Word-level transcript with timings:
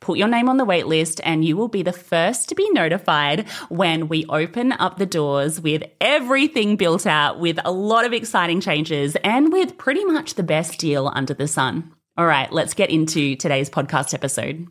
put 0.00 0.18
your 0.18 0.28
name 0.28 0.48
on 0.48 0.56
the 0.56 0.64
wait 0.64 0.86
list, 0.86 1.20
and 1.24 1.44
you 1.44 1.56
will 1.56 1.68
be 1.68 1.82
the 1.82 1.92
first 1.92 2.48
to 2.48 2.54
be 2.54 2.68
notified 2.70 3.48
when 3.68 4.08
we 4.08 4.26
open 4.28 4.72
up 4.72 4.98
the 4.98 5.06
doors 5.06 5.60
with 5.60 5.82
everything 6.00 6.76
built 6.76 7.06
out, 7.06 7.38
with 7.38 7.58
a 7.64 7.72
lot 7.72 8.04
of 8.04 8.12
exciting 8.12 8.60
changes, 8.60 9.16
and 9.22 9.52
with 9.52 9.78
pretty 9.78 10.04
much 10.04 10.34
the 10.34 10.42
best 10.42 10.78
deal 10.78 11.12
under 11.14 11.34
the 11.34 11.46
sun. 11.46 11.92
All 12.16 12.26
right, 12.26 12.52
let's 12.52 12.74
get 12.74 12.90
into 12.90 13.36
today's 13.36 13.70
podcast 13.70 14.12
episode. 14.14 14.66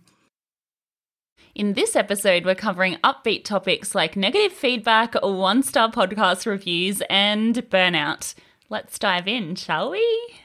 In 1.55 1.73
this 1.73 1.95
episode, 1.95 2.45
we're 2.45 2.55
covering 2.55 2.97
upbeat 3.03 3.43
topics 3.43 3.95
like 3.95 4.15
negative 4.15 4.53
feedback, 4.53 5.15
one 5.21 5.63
star 5.63 5.91
podcast 5.91 6.45
reviews, 6.45 7.01
and 7.09 7.55
burnout. 7.69 8.35
Let's 8.69 8.99
dive 8.99 9.27
in, 9.27 9.55
shall 9.55 9.91
we? 9.91 10.35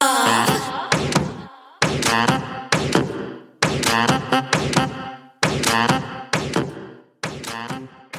Uh. 0.00 0.90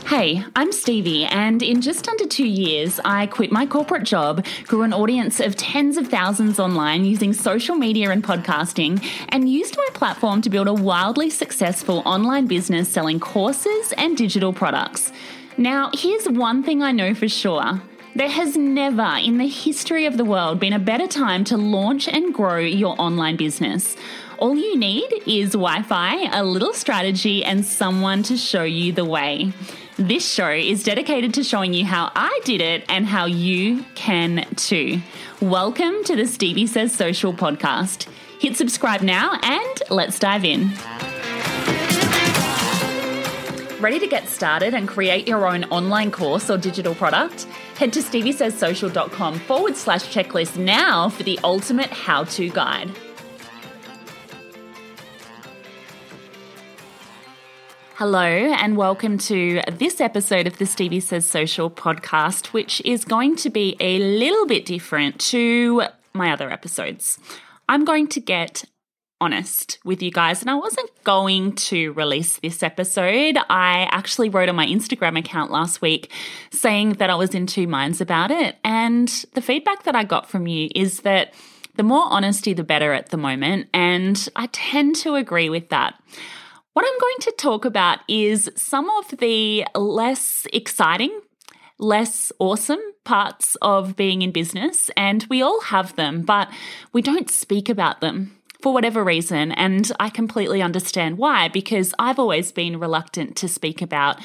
Hey, 0.08 0.46
I'm 0.56 0.72
Stevie, 0.72 1.26
and 1.26 1.62
in 1.62 1.82
just 1.82 2.08
under 2.08 2.26
two 2.26 2.48
years, 2.48 3.02
I 3.04 3.28
quit 3.28 3.52
my 3.52 3.66
corporate 3.66 4.06
job, 4.06 4.46
grew 4.64 4.84
an 4.84 4.94
audience 4.94 5.42
of 5.42 5.58
tens 5.58 5.98
of 5.98 6.08
thousands 6.08 6.58
online 6.60 7.04
using 7.04 7.34
social 7.34 7.76
media 7.76 8.12
and 8.12 8.24
podcasting, 8.24 9.06
and 9.28 9.50
used 9.50 9.76
my 9.76 9.88
platform 9.94 10.42
to 10.44 10.50
build 10.50 10.70
a 10.70 10.74
wildly 10.74 11.30
successful 11.30 12.02
online 12.06 12.48
business 12.48 12.88
selling 12.88 13.20
courses 13.20 13.94
and 13.98 14.16
digital 14.16 14.54
products. 14.54 15.12
Now, 15.58 15.92
here's 15.94 16.30
one 16.30 16.64
thing 16.64 16.82
I 16.82 16.94
know 16.94 17.14
for 17.14 17.28
sure. 17.28 17.82
There 18.16 18.30
has 18.30 18.56
never 18.56 19.18
in 19.22 19.40
the 19.40 19.48
history 19.48 20.06
of 20.06 20.16
the 20.16 20.24
world 20.24 20.62
been 20.62 20.72
a 20.72 20.80
better 20.80 21.08
time 21.08 21.44
to 21.46 21.58
launch 21.58 22.08
and 22.08 22.34
grow 22.34 22.60
your 22.60 22.96
online 22.98 23.36
business. 23.36 23.98
All 24.38 24.56
you 24.56 24.78
need 24.78 25.24
is 25.26 25.52
Wi 25.54 25.82
Fi, 25.84 26.38
a 26.38 26.44
little 26.44 26.74
strategy, 26.74 27.44
and 27.46 27.66
someone 27.66 28.22
to 28.24 28.36
show 28.36 28.64
you 28.64 28.92
the 28.92 29.06
way. 29.06 29.54
This 29.96 30.30
show 30.30 30.50
is 30.50 30.84
dedicated 30.84 31.34
to 31.36 31.44
showing 31.44 31.74
you 31.74 31.86
how 31.86 32.12
I 32.16 32.42
did 32.44 32.60
it 32.60 32.84
and 32.90 33.06
how 33.06 33.26
you 33.26 33.86
can 33.96 34.46
too. 34.56 35.00
Welcome 35.42 36.04
to 36.04 36.18
the 36.18 36.28
Stevie 36.28 36.68
Says 36.68 36.94
Social 36.94 37.32
podcast. 37.32 38.10
Hit 38.42 38.58
subscribe 38.58 39.02
now 39.02 39.40
and 39.42 39.84
let's 39.90 40.20
dive 40.20 40.44
in. 40.44 40.72
Ready 43.80 44.00
to 44.00 44.08
get 44.08 44.28
started 44.28 44.74
and 44.74 44.86
create 44.86 45.30
your 45.30 45.48
own 45.48 45.64
online 45.66 46.12
course 46.12 46.50
or 46.50 46.58
digital 46.58 46.94
product? 46.94 47.44
Head 47.78 47.94
to 47.94 48.00
steviesayssocial.com 48.00 49.40
forward 49.40 49.78
slash 49.78 50.14
checklist 50.14 50.58
now 50.58 51.08
for 51.08 51.24
the 51.24 51.40
ultimate 51.44 51.90
how 51.90 52.26
to 52.26 52.50
guide. 52.50 52.92
Hello, 57.98 58.26
and 58.26 58.76
welcome 58.76 59.18
to 59.20 59.62
this 59.72 60.02
episode 60.02 60.48
of 60.48 60.58
the 60.58 60.66
Stevie 60.66 61.00
Says 61.00 61.26
Social 61.26 61.72
podcast, 61.72 62.48
which 62.48 62.82
is 62.84 63.06
going 63.06 63.38
to 63.38 63.50
be 63.50 63.78
a 63.80 64.00
little 64.00 64.46
bit 64.46 64.66
different 64.66 65.18
to 65.22 65.84
my 66.12 66.34
other 66.34 66.52
episodes. 66.52 67.18
I'm 67.70 67.86
going 67.86 68.10
to 68.10 68.20
get 68.20 68.66
honest 69.22 69.80
with 69.86 70.02
you 70.02 70.12
guys, 70.12 70.42
and 70.42 70.50
I 70.50 70.56
wasn't 70.56 70.90
going 71.06 71.54
to 71.56 71.94
release 71.94 72.36
this 72.40 72.64
episode. 72.64 73.38
I 73.50 73.88
actually 73.92 74.28
wrote 74.28 74.50
on 74.50 74.58
my 74.58 74.68
Instagram 74.68 75.18
account 75.18 75.50
last 75.50 75.82
week 75.82 76.12
saying 76.52 76.96
that 76.96 77.10
I 77.10 77.16
was 77.16 77.34
in 77.34 77.48
two 77.48 77.66
minds 77.66 78.02
about 78.02 78.30
it, 78.30 78.58
and 78.66 79.08
the 79.36 79.42
feedback 79.42 79.84
that 79.84 79.96
I 79.96 80.04
got 80.04 80.30
from 80.30 80.48
you 80.48 80.68
is 80.76 81.00
that 81.04 81.34
the 81.78 81.84
more 81.84 82.04
honesty, 82.10 82.52
the 82.52 82.66
better 82.66 82.92
at 82.92 83.08
the 83.12 83.18
moment, 83.18 83.70
and 83.74 84.28
I 84.36 84.48
tend 84.48 84.98
to 84.98 85.16
agree 85.16 85.50
with 85.50 85.70
that. 85.70 85.98
What 86.76 86.86
I'm 86.86 87.00
going 87.00 87.20
to 87.22 87.32
talk 87.38 87.64
about 87.64 88.00
is 88.10 88.52
some 88.58 88.90
of 88.90 89.20
the 89.20 89.66
less 89.76 90.46
exciting, 90.52 91.22
less 91.80 92.34
awesome 92.38 92.82
parts 93.06 93.56
of 93.62 93.96
being 93.96 94.22
in 94.22 94.32
business. 94.32 94.92
And 94.98 95.26
we 95.30 95.42
all 95.42 95.62
have 95.62 95.96
them, 95.96 96.24
but 96.24 96.50
we 96.92 97.02
don't 97.02 97.30
speak 97.30 97.70
about 97.70 98.02
them 98.02 98.38
for 98.62 98.74
whatever 98.74 99.06
reason. 99.06 99.54
And 99.54 99.90
I 100.02 100.10
completely 100.10 100.62
understand 100.62 101.18
why, 101.18 101.48
because 101.48 101.94
I've 101.98 102.20
always 102.20 102.52
been 102.52 102.78
reluctant 102.78 103.38
to 103.38 103.48
speak 103.48 103.82
about 103.82 104.20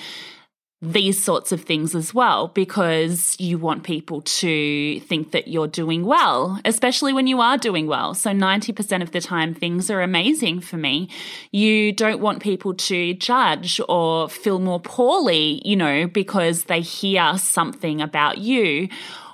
these 0.82 1.22
sorts 1.22 1.52
of 1.52 1.60
things 1.60 1.94
as 1.94 2.14
well 2.14 2.48
because 2.48 3.36
you 3.38 3.58
want 3.58 3.82
people 3.82 4.22
to 4.22 4.98
think 5.00 5.30
that 5.32 5.46
you're 5.46 5.68
doing 5.68 6.06
well, 6.06 6.58
especially 6.64 7.12
when 7.12 7.26
you 7.26 7.38
are 7.38 7.58
doing 7.58 7.86
well. 7.86 8.14
So 8.14 8.30
90% 8.30 9.02
of 9.02 9.10
the 9.10 9.20
time, 9.20 9.52
things 9.52 9.90
are 9.90 10.00
amazing 10.00 10.60
for 10.60 10.78
me. 10.78 11.10
You 11.52 11.92
don't 11.92 12.20
want 12.20 12.42
people 12.42 12.72
to 12.74 13.12
judge 13.14 13.78
or 13.90 14.30
feel 14.30 14.58
more 14.58 14.80
poorly, 14.80 15.60
you 15.66 15.76
know, 15.76 16.06
because 16.06 16.64
they 16.64 16.80
hear 16.80 17.36
something 17.36 18.00
about 18.00 18.38
you, 18.38 18.88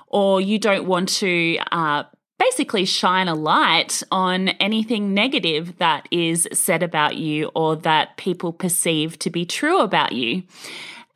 or 0.07 0.41
you 0.41 0.59
don't 0.59 0.85
want 0.85 1.07
to, 1.09 1.59
uh, 1.71 2.03
basically 2.39 2.85
shine 2.85 3.27
a 3.27 3.33
light 3.33 4.03
on 4.11 4.49
anything 4.49 5.13
negative 5.13 5.77
that 5.77 6.07
is 6.11 6.47
said 6.53 6.83
about 6.83 7.15
you 7.15 7.49
or 7.55 7.75
that 7.75 8.15
people 8.17 8.53
perceive 8.53 9.17
to 9.19 9.29
be 9.29 9.43
true 9.43 9.79
about 9.79 10.11
you. 10.11 10.43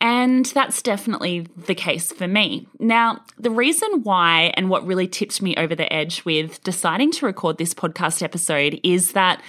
And 0.02 0.48
that's 0.48 0.82
definitely 0.82 1.48
the 1.56 1.76
case 1.76 2.12
for 2.12 2.28
me. 2.28 2.68
Now, 2.80 3.22
the 3.38 3.52
reason 3.52 4.02
why 4.02 4.52
and 4.56 4.68
what 4.68 4.86
really 4.86 5.08
tipped 5.08 5.44
me 5.44 5.56
over 5.56 5.76
the 5.76 5.92
edge 5.94 6.26
with 6.26 6.62
deciding 6.64 7.12
to 7.12 7.28
record 7.28 7.60
this 7.60 7.76
podcast 7.76 8.24
episode 8.24 8.80
is 8.84 9.12
that 9.12 9.44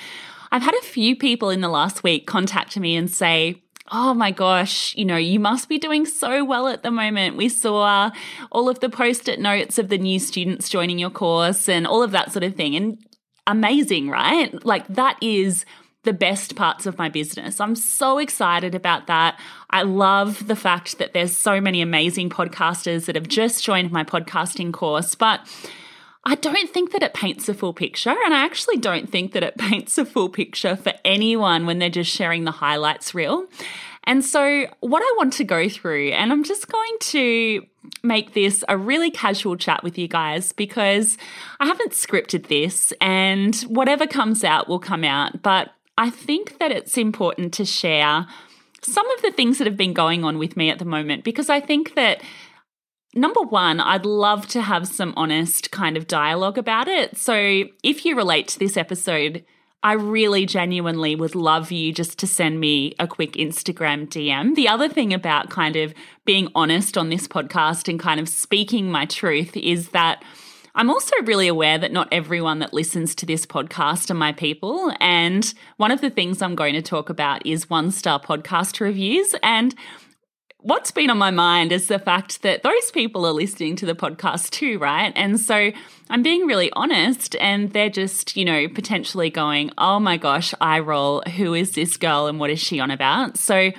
I've 0.53 0.63
had 0.63 0.75
a 0.75 0.83
few 0.83 1.17
people 1.17 1.49
in 1.49 1.63
the 1.63 1.71
last 1.71 2.03
week 2.03 2.27
contact 2.27 2.79
me 2.79 2.95
and 2.95 3.11
say, 3.11 3.63
Oh 3.91 4.13
my 4.13 4.31
gosh, 4.31 4.95
you 4.95 5.07
know, 5.07 5.17
you 5.17 5.41
must 5.41 5.69
be 5.69 5.79
doing 5.79 6.05
so 6.05 6.45
well 6.45 6.69
at 6.69 6.83
the 6.83 6.91
moment. 6.91 7.37
We 7.37 7.49
saw 7.49 8.11
all 8.51 8.69
of 8.69 8.81
the 8.81 8.89
post 8.91 9.29
it 9.29 9.41
notes 9.41 9.79
of 9.79 9.89
the 9.89 9.99
new 9.99 10.19
students 10.19 10.69
joining 10.69 10.99
your 10.99 11.11
course 11.11 11.69
and 11.69 11.87
all 11.87 12.03
of 12.03 12.11
that 12.11 12.31
sort 12.31 12.45
of 12.45 12.55
thing. 12.55 12.77
And 12.77 12.99
amazing, 13.47 14.09
right? 14.09 14.65
Like, 14.65 14.87
that 14.89 15.17
is 15.21 15.65
the 16.05 16.13
best 16.13 16.57
parts 16.57 16.87
of 16.87 16.99
my 16.99 17.09
business. 17.09 17.61
I'm 17.61 17.77
so 17.77 18.19
excited 18.19 18.75
about 18.75 19.07
that. 19.07 19.39
I 19.71 19.83
love 19.83 20.47
the 20.49 20.57
fact 20.57 20.99
that 20.99 21.13
there's 21.13 21.37
so 21.37 21.61
many 21.61 21.81
amazing 21.81 22.31
podcasters 22.31 23.07
that 23.07 23.15
have 23.15 23.29
just 23.29 23.63
joined 23.63 23.93
my 23.93 24.03
podcasting 24.03 24.73
course, 24.73 25.15
but 25.15 25.41
I 26.25 26.35
don't 26.37 26.71
think 26.71 26.93
that 26.93 27.03
it 27.03 27.15
paints 27.15 27.49
a 27.49 27.55
full 27.55 27.73
picture. 27.73 28.11
And 28.11 28.35
I 28.35 28.45
actually 28.45 28.77
don't 28.79 29.11
think 29.11 29.33
that 29.33 29.43
it 29.43 29.59
paints 29.59 29.99
a 29.99 30.05
full 30.05 30.29
picture 30.29 30.77
for 30.77 30.93
anyone 31.05 31.67
when 31.67 31.79
they're 31.79 31.91
just 31.91 32.11
sharing 32.11 32.45
the 32.45 32.51
highlights 32.51 33.15
reel. 33.15 33.47
And 34.05 34.25
so, 34.25 34.67
what 34.81 35.01
I 35.01 35.15
want 35.17 35.33
to 35.35 35.45
go 35.45 35.69
through, 35.69 36.11
and 36.11 36.33
I'm 36.33 36.43
just 36.43 36.67
going 36.67 36.97
to 37.01 37.65
make 38.03 38.35
this 38.35 38.65
a 38.69 38.77
really 38.77 39.13
casual 39.13 39.57
chat 39.57 39.85
with 39.85 39.97
you 39.97 40.09
guys 40.09 40.51
because 40.51 41.17
I 41.61 41.67
haven't 41.67 41.93
scripted 41.93 42.49
this, 42.49 42.93
and 43.01 43.55
whatever 43.63 44.09
comes 44.09 44.43
out 44.43 44.69
will 44.69 44.81
come 44.81 45.05
out. 45.05 45.41
But 45.43 45.71
I 46.03 46.11
think 46.11 46.59
that 46.59 46.73
it's 46.73 46.99
important 46.99 47.55
to 47.55 47.65
share 47.65 48.27
some 48.83 49.09
of 49.13 49.23
the 49.23 49.31
things 49.31 49.59
that 49.59 49.69
have 49.69 49.77
been 49.77 49.93
going 49.93 50.25
on 50.25 50.37
with 50.37 50.57
me 50.57 50.69
at 50.69 50.81
the 50.81 50.85
moment 50.85 51.23
because 51.23 51.49
I 51.49 51.61
think 51.61 51.95
that 51.95 52.21
Number 53.15 53.43
one, 53.43 53.79
I'd 53.79 54.07
love 54.07 54.47
to 54.49 54.63
have 54.63 54.89
some 54.89 55.13
honest 55.19 55.71
kind 55.71 55.99
of 55.99 56.07
dialogue 56.07 56.57
about 56.57 56.89
it. 56.89 57.19
So 57.19 57.65
if 57.83 58.07
you 58.07 58.17
relate 58.17 58.49
to 58.49 58.59
this 58.59 58.79
episode, 58.79 59.45
I 59.83 59.93
really 59.93 60.47
genuinely 60.47 61.15
would 61.15 61.35
love 61.35 61.71
you 61.71 61.93
just 61.93 62.19
to 62.21 62.27
send 62.27 62.59
me 62.59 62.95
a 62.99 63.07
quick 63.07 63.33
Instagram 63.33 64.09
DM. 64.09 64.55
The 64.55 64.67
other 64.67 64.89
thing 64.89 65.13
about 65.13 65.51
kind 65.51 65.77
of 65.77 65.93
being 66.25 66.49
honest 66.55 66.97
on 66.97 67.11
this 67.11 67.29
podcast 67.29 67.87
and 67.87 68.01
kind 68.01 68.19
of 68.19 68.31
speaking 68.31 68.91
my 68.91 69.05
truth 69.05 69.59
is 69.59 69.91
that 69.91 70.25
I'm 70.75 70.89
also 70.89 71.15
really 71.25 71.49
aware 71.49 71.77
that 71.77 71.93
not 71.93 72.09
everyone 72.11 72.61
that 72.61 72.73
listens 72.73 73.15
to 73.17 73.27
this 73.27 73.45
podcast 73.45 74.11
are 74.11 74.15
my 74.15 74.33
people. 74.33 74.91
And 75.01 75.53
one 75.77 75.91
of 75.91 76.01
the 76.01 76.09
things 76.09 76.41
I'm 76.41 76.55
going 76.55 76.75
to 76.75 76.83
talk 76.83 77.11
about 77.11 77.47
is 77.47 77.69
one 77.69 77.91
star 77.91 78.19
podcast 78.19 78.81
reviews. 78.81 79.35
And 79.43 79.75
what's 80.61 80.91
been 80.91 81.11
on 81.11 81.19
my 81.19 81.31
mind 81.31 81.73
is 81.73 81.89
the 81.89 81.99
fact 81.99 82.41
that 82.41 82.63
those 82.63 82.91
people 82.93 83.27
are 83.27 83.33
listening 83.33 83.77
to 83.77 83.87
the 83.87 83.95
podcast 83.95 84.49
too, 84.51 84.79
right? 84.79 85.13
And 85.15 85.39
so 85.39 85.73
I'm 86.09 86.23
being 86.23 86.47
really 86.47 86.71
honest, 86.73 87.37
and 87.37 87.71
they're 87.73 87.91
just, 87.91 88.35
you 88.37 88.45
know, 88.47 88.67
potentially 88.69 89.29
going, 89.29 89.73
oh 89.77 90.01
my 90.01 90.17
gosh, 90.17 90.55
eye 90.59 90.79
roll. 90.79 91.23
Who 91.37 91.53
is 91.53 91.73
this 91.73 91.99
girl 91.99 92.29
and 92.29 92.41
what 92.41 92.51
is 92.51 92.61
she 92.61 92.81
on 92.81 92.91
about? 92.91 93.37
So 93.37 93.73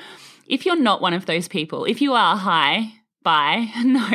if 0.45 0.65
you're 0.65 0.75
not 0.75 1.01
one 1.01 1.13
of 1.13 1.25
those 1.25 1.47
people, 1.47 1.85
if 1.85 2.01
you 2.01 2.13
are, 2.13 2.37
hi, 2.37 2.93
bye, 3.23 3.71
no. 3.83 4.09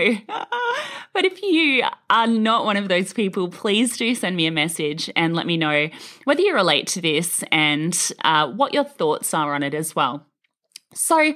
but 1.13 1.25
if 1.25 1.43
you 1.43 1.85
are 2.11 2.27
not 2.27 2.65
one 2.65 2.77
of 2.77 2.89
those 2.89 3.13
people, 3.13 3.49
please 3.49 3.97
do 3.97 4.15
send 4.15 4.37
me 4.37 4.47
a 4.47 4.51
message 4.51 5.11
and 5.17 5.35
let 5.35 5.47
me 5.47 5.57
know 5.57 5.89
whether 6.25 6.41
you 6.41 6.55
relate 6.55 6.87
to 6.89 7.01
this 7.01 7.43
and 7.51 8.13
uh, 8.25 8.49
what 8.51 8.75
your 8.75 8.85
thoughts 8.85 9.35
are 9.35 9.55
on 9.55 9.63
it 9.63 9.75
as 9.75 9.97
well. 9.97 10.27
So, 10.95 11.35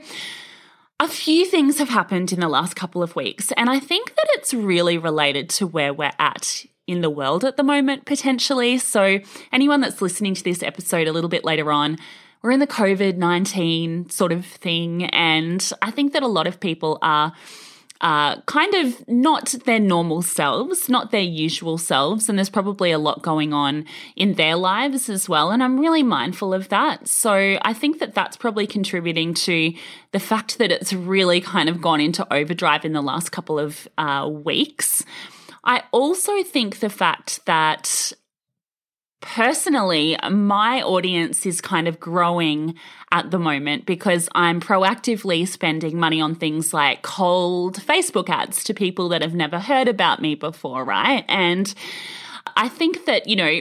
a 1.01 1.09
few 1.09 1.45
things 1.47 1.79
have 1.79 1.89
happened 1.89 2.33
in 2.33 2.41
the 2.41 2.49
last 2.49 2.77
couple 2.77 3.03
of 3.03 3.17
weeks, 3.17 3.53
and 3.57 3.69
I 3.69 3.81
think 3.81 4.15
that 4.15 4.27
it's 4.35 4.55
really 4.55 4.99
related 4.99 5.49
to 5.51 5.67
where 5.67 5.93
we're 5.93 6.13
at 6.19 6.65
in 6.87 7.01
the 7.01 7.11
world 7.11 7.45
at 7.45 7.57
the 7.57 7.63
moment, 7.63 8.05
potentially. 8.05 8.79
So, 8.79 9.21
anyone 9.53 9.81
that's 9.81 10.01
listening 10.01 10.35
to 10.35 10.45
this 10.45 10.63
episode 10.63 11.09
a 11.09 11.13
little 11.13 11.31
bit 11.31 11.45
later 11.45 11.73
on, 11.73 11.99
we're 12.43 12.51
in 12.51 12.61
the 12.61 12.67
COVID 12.67 13.17
19 13.17 14.11
sort 14.11 14.33
of 14.33 14.45
thing, 14.45 15.05
and 15.07 15.73
I 15.81 15.91
think 15.91 16.13
that 16.13 16.23
a 16.23 16.29
lot 16.29 16.47
of 16.47 16.61
people 16.61 16.99
are 17.03 17.33
uh, 18.03 18.41
kind 18.43 18.75
of 18.75 19.09
not 19.09 19.55
their 19.65 19.79
normal 19.79 20.23
selves, 20.23 20.89
not 20.89 21.13
their 21.13 21.21
usual 21.21 21.79
selves. 21.79 22.29
And 22.29 22.37
there's 22.37 22.51
probably 22.51 22.91
a 22.91 22.99
lot 22.99 23.23
going 23.23 23.53
on 23.53 23.87
in 24.17 24.35
their 24.35 24.57
lives 24.57 25.09
as 25.09 25.29
well. 25.29 25.53
And 25.53 25.63
I'm 25.63 25.79
really 25.79 26.03
mindful 26.03 26.53
of 26.53 26.69
that. 26.69 27.07
So 27.07 27.59
I 27.63 27.73
think 27.73 28.01
that 28.01 28.15
that's 28.15 28.37
probably 28.37 28.67
contributing 28.67 29.35
to 29.35 29.73
the 30.11 30.21
fact 30.21 30.59
that 30.59 30.73
it's 30.73 30.93
really 30.93 31.41
kind 31.41 31.69
of 31.69 31.81
gone 31.81 32.01
into 32.01 32.31
overdrive 32.33 32.85
in 32.85 32.93
the 32.93 33.03
last 33.03 33.31
couple 33.31 33.59
of 33.59 33.87
uh, 33.97 34.29
weeks. 34.31 35.05
I 35.65 35.85
also 35.93 36.43
think 36.43 36.81
the 36.81 36.91
fact 36.91 37.47
that 37.47 38.13
personally, 39.23 40.17
my 40.31 40.83
audience 40.83 41.47
is 41.47 41.61
kind 41.61 41.89
of 41.89 41.99
growing 41.99 42.75
at 43.11 43.31
the 43.31 43.39
moment 43.39 43.87
because 43.87 44.29
I'm 44.35 44.61
proactively 44.61 45.49
spending 45.49 45.99
money 45.99 46.21
on 46.21 46.35
things 46.35 46.75
like 46.75 47.03
cold 47.03 47.79
Facebook 47.79 48.29
ads 48.29 48.63
to 48.65 48.75
people 48.75 49.09
that 49.11 49.23
have 49.23 49.35
never 49.35 49.59
heard 49.59 49.89
about 49.89 50.21
me 50.21 50.35
before, 50.35 50.85
right? 50.85 51.25
And 51.29 51.73
I 52.57 52.69
think 52.69 53.07
that, 53.07 53.27
you 53.27 53.37
know, 53.37 53.61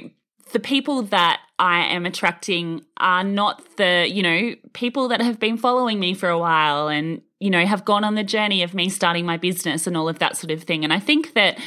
the 0.52 0.60
people 0.60 1.04
that 1.04 1.40
I 1.60 1.86
am 1.86 2.06
attracting 2.06 2.84
are 2.98 3.24
not 3.24 3.78
the, 3.78 4.08
you 4.10 4.24
know, 4.24 4.56
people 4.74 5.08
that 5.10 5.22
have 5.22 5.40
been 5.40 5.58
following 5.58 6.00
me 6.00 6.14
for 6.14 6.28
a 6.28 6.38
while 6.38 6.88
and, 6.88 7.22
you 7.40 7.50
know, 7.50 7.66
have 7.66 7.86
gone 7.86 8.04
on 8.04 8.16
the 8.16 8.24
journey 8.24 8.64
of 8.64 8.74
me 8.74 8.90
starting 8.90 9.26
my 9.26 9.38
business 9.38 9.88
and 9.88 9.96
all 9.96 10.10
of 10.10 10.20
that 10.20 10.36
sort 10.36 10.52
of 10.52 10.64
thing. 10.64 10.84
And 10.84 10.92
I 10.92 11.00
think 11.00 11.34
that 11.34 11.58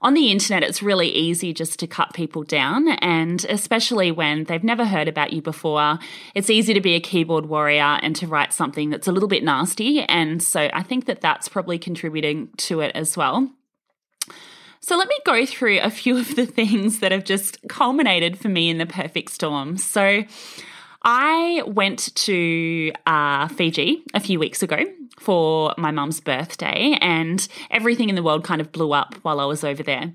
on 0.00 0.14
the 0.14 0.30
internet, 0.30 0.62
it's 0.62 0.82
really 0.82 1.08
easy 1.08 1.52
just 1.52 1.78
to 1.80 1.86
cut 1.86 2.14
people 2.14 2.44
down. 2.44 2.88
And 2.88 3.44
especially 3.48 4.10
when 4.10 4.44
they've 4.44 4.62
never 4.62 4.84
heard 4.84 5.08
about 5.08 5.32
you 5.32 5.42
before, 5.42 5.98
it's 6.34 6.50
easy 6.50 6.74
to 6.74 6.80
be 6.80 6.94
a 6.94 7.00
keyboard 7.00 7.46
warrior 7.46 7.98
and 8.02 8.14
to 8.16 8.26
write 8.26 8.52
something 8.52 8.90
that's 8.90 9.08
a 9.08 9.12
little 9.12 9.28
bit 9.28 9.42
nasty. 9.42 10.02
And 10.02 10.42
so 10.42 10.70
I 10.72 10.82
think 10.82 11.06
that 11.06 11.20
that's 11.20 11.48
probably 11.48 11.78
contributing 11.78 12.50
to 12.58 12.80
it 12.80 12.92
as 12.94 13.16
well. 13.16 13.50
So 14.80 14.96
let 14.96 15.08
me 15.08 15.18
go 15.26 15.44
through 15.44 15.80
a 15.80 15.90
few 15.90 16.16
of 16.16 16.36
the 16.36 16.46
things 16.46 17.00
that 17.00 17.12
have 17.12 17.24
just 17.24 17.58
culminated 17.68 18.38
for 18.38 18.48
me 18.48 18.70
in 18.70 18.78
the 18.78 18.86
perfect 18.86 19.30
storm. 19.30 19.76
So 19.76 20.22
I 21.02 21.62
went 21.66 22.14
to 22.14 22.92
uh, 23.04 23.48
Fiji 23.48 24.02
a 24.14 24.20
few 24.20 24.38
weeks 24.38 24.62
ago 24.62 24.78
for 25.20 25.74
my 25.76 25.90
mum's 25.90 26.20
birthday, 26.20 26.96
and 27.00 27.46
everything 27.70 28.08
in 28.08 28.14
the 28.14 28.22
world 28.22 28.44
kind 28.44 28.60
of 28.60 28.72
blew 28.72 28.92
up 28.92 29.14
while 29.22 29.40
I 29.40 29.44
was 29.44 29.64
over 29.64 29.82
there. 29.82 30.12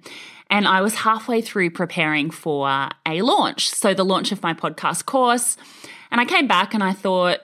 And 0.49 0.67
I 0.67 0.81
was 0.81 0.95
halfway 0.95 1.41
through 1.41 1.71
preparing 1.71 2.29
for 2.29 2.67
a 2.67 3.21
launch. 3.21 3.69
So, 3.69 3.93
the 3.93 4.05
launch 4.05 4.31
of 4.31 4.43
my 4.43 4.53
podcast 4.53 5.05
course. 5.05 5.57
And 6.11 6.21
I 6.21 6.25
came 6.25 6.47
back 6.47 6.75
and 6.75 6.83
I 6.83 6.93
thought, 6.93 7.39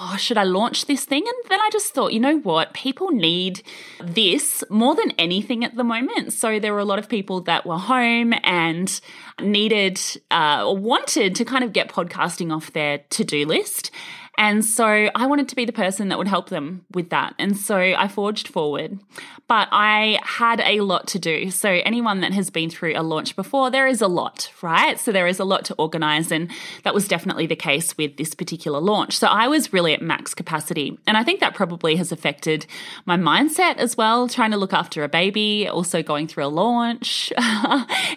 oh, 0.00 0.16
should 0.16 0.38
I 0.38 0.44
launch 0.44 0.86
this 0.86 1.04
thing? 1.04 1.24
And 1.26 1.50
then 1.50 1.60
I 1.60 1.68
just 1.72 1.92
thought, 1.92 2.12
you 2.12 2.20
know 2.20 2.38
what? 2.38 2.72
People 2.72 3.10
need 3.10 3.62
this 4.02 4.62
more 4.70 4.94
than 4.94 5.10
anything 5.12 5.64
at 5.64 5.74
the 5.74 5.84
moment. 5.84 6.32
So 6.32 6.60
there 6.60 6.72
were 6.72 6.78
a 6.78 6.84
lot 6.84 6.98
of 6.98 7.08
people 7.08 7.40
that 7.42 7.66
were 7.66 7.78
home 7.78 8.32
and 8.44 9.00
needed 9.40 10.00
uh, 10.30 10.64
or 10.66 10.76
wanted 10.76 11.34
to 11.36 11.44
kind 11.44 11.64
of 11.64 11.72
get 11.72 11.88
podcasting 11.88 12.54
off 12.54 12.72
their 12.72 12.98
to 13.10 13.24
do 13.24 13.44
list. 13.44 13.90
And 14.38 14.64
so 14.64 14.86
I 14.86 15.26
wanted 15.26 15.48
to 15.48 15.56
be 15.56 15.64
the 15.64 15.72
person 15.72 16.08
that 16.08 16.18
would 16.18 16.28
help 16.28 16.48
them 16.48 16.84
with 16.92 17.10
that. 17.10 17.34
And 17.40 17.56
so 17.56 17.76
I 17.76 18.06
forged 18.06 18.46
forward. 18.46 19.00
But 19.48 19.66
I 19.72 20.20
had 20.22 20.60
a 20.60 20.80
lot 20.80 21.08
to 21.08 21.18
do. 21.18 21.50
So 21.50 21.68
anyone 21.84 22.20
that 22.20 22.32
has 22.32 22.48
been 22.48 22.70
through 22.70 22.92
a 22.94 23.02
launch 23.02 23.34
before, 23.34 23.68
there 23.68 23.88
is 23.88 24.00
a 24.00 24.06
lot, 24.06 24.52
right? 24.62 24.96
So 25.00 25.10
there 25.10 25.26
is 25.26 25.40
a 25.40 25.44
lot 25.44 25.64
to 25.66 25.74
organize. 25.74 26.30
And 26.30 26.52
that 26.84 26.94
was 26.94 27.08
definitely 27.08 27.46
the 27.46 27.56
case 27.56 27.98
with 27.98 28.16
this 28.16 28.32
particular 28.32 28.78
launch. 28.78 29.18
So 29.18 29.26
I 29.26 29.48
was 29.48 29.72
really 29.72 29.87
at 29.94 30.02
max 30.02 30.34
capacity. 30.34 30.98
And 31.06 31.16
I 31.16 31.24
think 31.24 31.40
that 31.40 31.54
probably 31.54 31.96
has 31.96 32.12
affected 32.12 32.66
my 33.06 33.16
mindset 33.16 33.76
as 33.76 33.96
well, 33.96 34.28
trying 34.28 34.50
to 34.52 34.56
look 34.56 34.72
after 34.72 35.04
a 35.04 35.08
baby, 35.08 35.68
also 35.68 36.02
going 36.02 36.26
through 36.26 36.44
a 36.44 36.48
launch. 36.48 37.32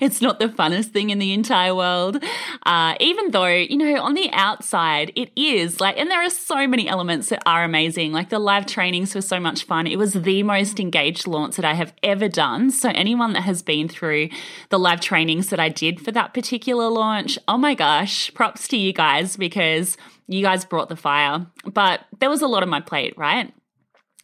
it's 0.01 0.21
not 0.21 0.39
the 0.39 0.47
funnest 0.47 0.91
thing 0.91 1.09
in 1.09 1.19
the 1.19 1.33
entire 1.33 1.75
world. 1.75 2.23
Uh, 2.63 2.95
even 2.99 3.31
though, 3.31 3.47
you 3.47 3.77
know, 3.77 4.01
on 4.01 4.13
the 4.13 4.29
outside, 4.31 5.11
it 5.15 5.31
is 5.35 5.79
like, 5.79 5.97
and 5.97 6.09
there 6.09 6.21
are 6.21 6.29
so 6.29 6.67
many 6.67 6.87
elements 6.87 7.29
that 7.29 7.41
are 7.45 7.63
amazing. 7.63 8.11
Like 8.11 8.29
the 8.29 8.39
live 8.39 8.65
trainings 8.65 9.15
were 9.15 9.21
so 9.21 9.39
much 9.39 9.63
fun. 9.63 9.87
It 9.87 9.97
was 9.97 10.13
the 10.13 10.43
most 10.43 10.79
engaged 10.79 11.27
launch 11.27 11.55
that 11.55 11.65
I 11.65 11.73
have 11.73 11.93
ever 12.03 12.27
done. 12.27 12.71
So, 12.71 12.89
anyone 12.89 13.33
that 13.33 13.43
has 13.43 13.61
been 13.61 13.87
through 13.87 14.29
the 14.69 14.79
live 14.79 15.01
trainings 15.01 15.49
that 15.49 15.59
I 15.59 15.69
did 15.69 16.01
for 16.01 16.11
that 16.11 16.33
particular 16.33 16.89
launch, 16.89 17.37
oh 17.47 17.57
my 17.57 17.75
gosh, 17.75 18.33
props 18.33 18.67
to 18.69 18.77
you 18.77 18.93
guys 18.93 19.37
because 19.37 19.97
you 20.33 20.41
guys 20.41 20.65
brought 20.65 20.89
the 20.89 20.95
fire. 20.95 21.45
But 21.65 22.01
there 22.19 22.29
was 22.29 22.41
a 22.41 22.47
lot 22.47 22.63
on 22.63 22.69
my 22.69 22.81
plate, 22.81 23.13
right? 23.17 23.53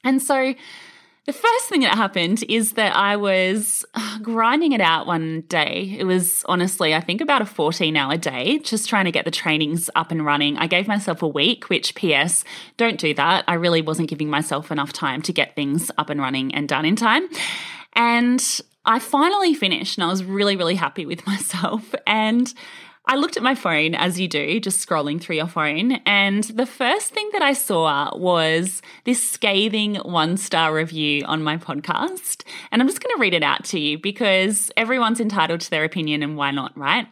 And 0.04 0.22
so, 0.22 0.54
the 1.28 1.34
first 1.34 1.68
thing 1.68 1.82
that 1.82 1.96
happened 1.96 2.46
is 2.48 2.74
that 2.74 2.96
I 2.96 3.18
was 3.18 3.86
uh, 3.94 4.20
grinding 4.20 4.72
it 4.72 4.80
out 4.80 5.08
one 5.08 5.42
day. 5.50 5.94
It 6.00 6.06
was 6.06 6.46
honestly, 6.48 6.96
I 6.96 7.02
think, 7.02 7.20
about 7.20 7.42
a 7.42 7.46
14 7.46 7.98
hour 7.98 8.16
day, 8.16 8.60
just 8.60 8.88
trying 8.88 9.04
to 9.06 9.12
get 9.12 9.26
the 9.26 9.32
trainings 9.32 9.90
up 9.94 10.10
and 10.10 10.26
running. 10.26 10.58
I 10.58 10.68
gave 10.68 10.88
myself 10.88 11.22
a 11.22 11.28
week, 11.28 11.70
which, 11.70 11.96
P.S., 11.96 12.46
don't 12.78 12.98
do 12.98 13.14
that. 13.16 13.44
I 13.46 13.56
really 13.56 13.82
wasn't 13.82 14.10
giving 14.10 14.30
myself 14.30 14.72
enough 14.72 14.94
time 14.94 15.22
to 15.24 15.34
get 15.34 15.54
things 15.54 15.92
up 15.98 16.10
and 16.10 16.22
running 16.22 16.56
and 16.56 16.70
done 16.70 16.86
in 16.86 16.96
time. 16.96 17.28
And 17.92 18.62
I 18.86 19.00
finally 19.00 19.54
finished, 19.54 19.98
and 19.98 20.06
I 20.06 20.08
was 20.08 20.24
really, 20.24 20.56
really 20.56 20.76
happy 20.76 21.06
with 21.06 21.28
myself. 21.28 21.94
And 22.08 22.54
I 23.10 23.16
looked 23.16 23.38
at 23.38 23.44
my 23.44 23.56
phone 23.56 23.96
as 23.96 24.20
you 24.20 24.28
do, 24.28 24.60
just 24.60 24.86
scrolling 24.86 25.22
through 25.22 25.38
your 25.38 25.48
phone, 25.48 25.94
and 26.06 26.44
the 26.44 26.66
first 26.66 27.14
thing 27.14 27.30
that 27.32 27.42
I 27.42 27.54
saw 27.54 28.16
was 28.18 28.82
this 29.06 29.26
scathing 29.26 29.96
one 29.96 30.36
star 30.36 30.74
review 30.74 31.24
on 31.24 31.42
my 31.42 31.56
podcast. 31.56 32.44
And 32.70 32.82
I'm 32.82 32.88
just 32.88 33.02
going 33.02 33.16
to 33.16 33.22
read 33.22 33.34
it 33.34 33.44
out 33.44 33.64
to 33.66 33.80
you 33.80 33.98
because 33.98 34.72
everyone's 34.76 35.22
entitled 35.22 35.62
to 35.62 35.70
their 35.70 35.86
opinion 35.86 36.22
and 36.22 36.36
why 36.36 36.52
not, 36.52 36.78
right? 36.78 37.08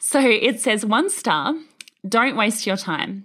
So 0.00 0.20
it 0.20 0.60
says 0.60 0.86
one 0.86 1.10
star, 1.10 1.54
don't 2.08 2.36
waste 2.36 2.64
your 2.64 2.76
time. 2.76 3.24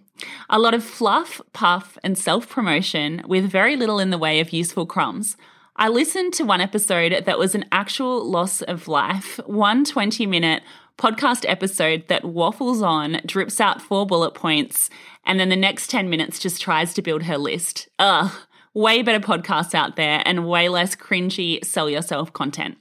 A 0.50 0.58
lot 0.58 0.74
of 0.74 0.84
fluff, 0.84 1.40
puff, 1.54 2.00
and 2.04 2.18
self 2.18 2.50
promotion 2.50 3.22
with 3.28 3.46
very 3.46 3.76
little 3.76 4.00
in 4.00 4.10
the 4.10 4.18
way 4.18 4.40
of 4.40 4.52
useful 4.52 4.88
crumbs. 4.88 5.38
I 5.76 5.90
listened 5.90 6.34
to 6.34 6.44
one 6.44 6.62
episode 6.62 7.26
that 7.26 7.38
was 7.38 7.54
an 7.54 7.66
actual 7.72 8.28
loss 8.28 8.64
of 8.64 8.88
life, 8.88 9.40
one 9.46 9.86
20 9.86 10.26
minute 10.26 10.64
podcast 10.98 11.46
episode 11.48 12.08
that 12.08 12.26
waffles 12.26 12.82
on, 12.82 13.22
drips 13.26 13.62
out 13.62 13.82
four 13.82 14.06
bullet 14.06 14.34
points, 14.34 14.90
and 15.26 15.40
then 15.40 15.50
the 15.50 15.56
next 15.56 15.90
10 15.90 16.10
minutes 16.10 16.40
just 16.40 16.62
tries 16.62 16.94
to 16.94 17.02
build 17.02 17.24
her 17.24 17.38
list. 17.38 17.88
Ugh, 18.00 18.32
way 18.74 19.02
better 19.02 19.20
podcasts 19.20 19.76
out 19.76 19.96
there 19.96 20.22
and 20.26 20.48
way 20.48 20.70
less 20.70 20.96
cringy 20.96 21.64
sell 21.64 21.90
yourself 21.90 22.34
content. 22.34 22.78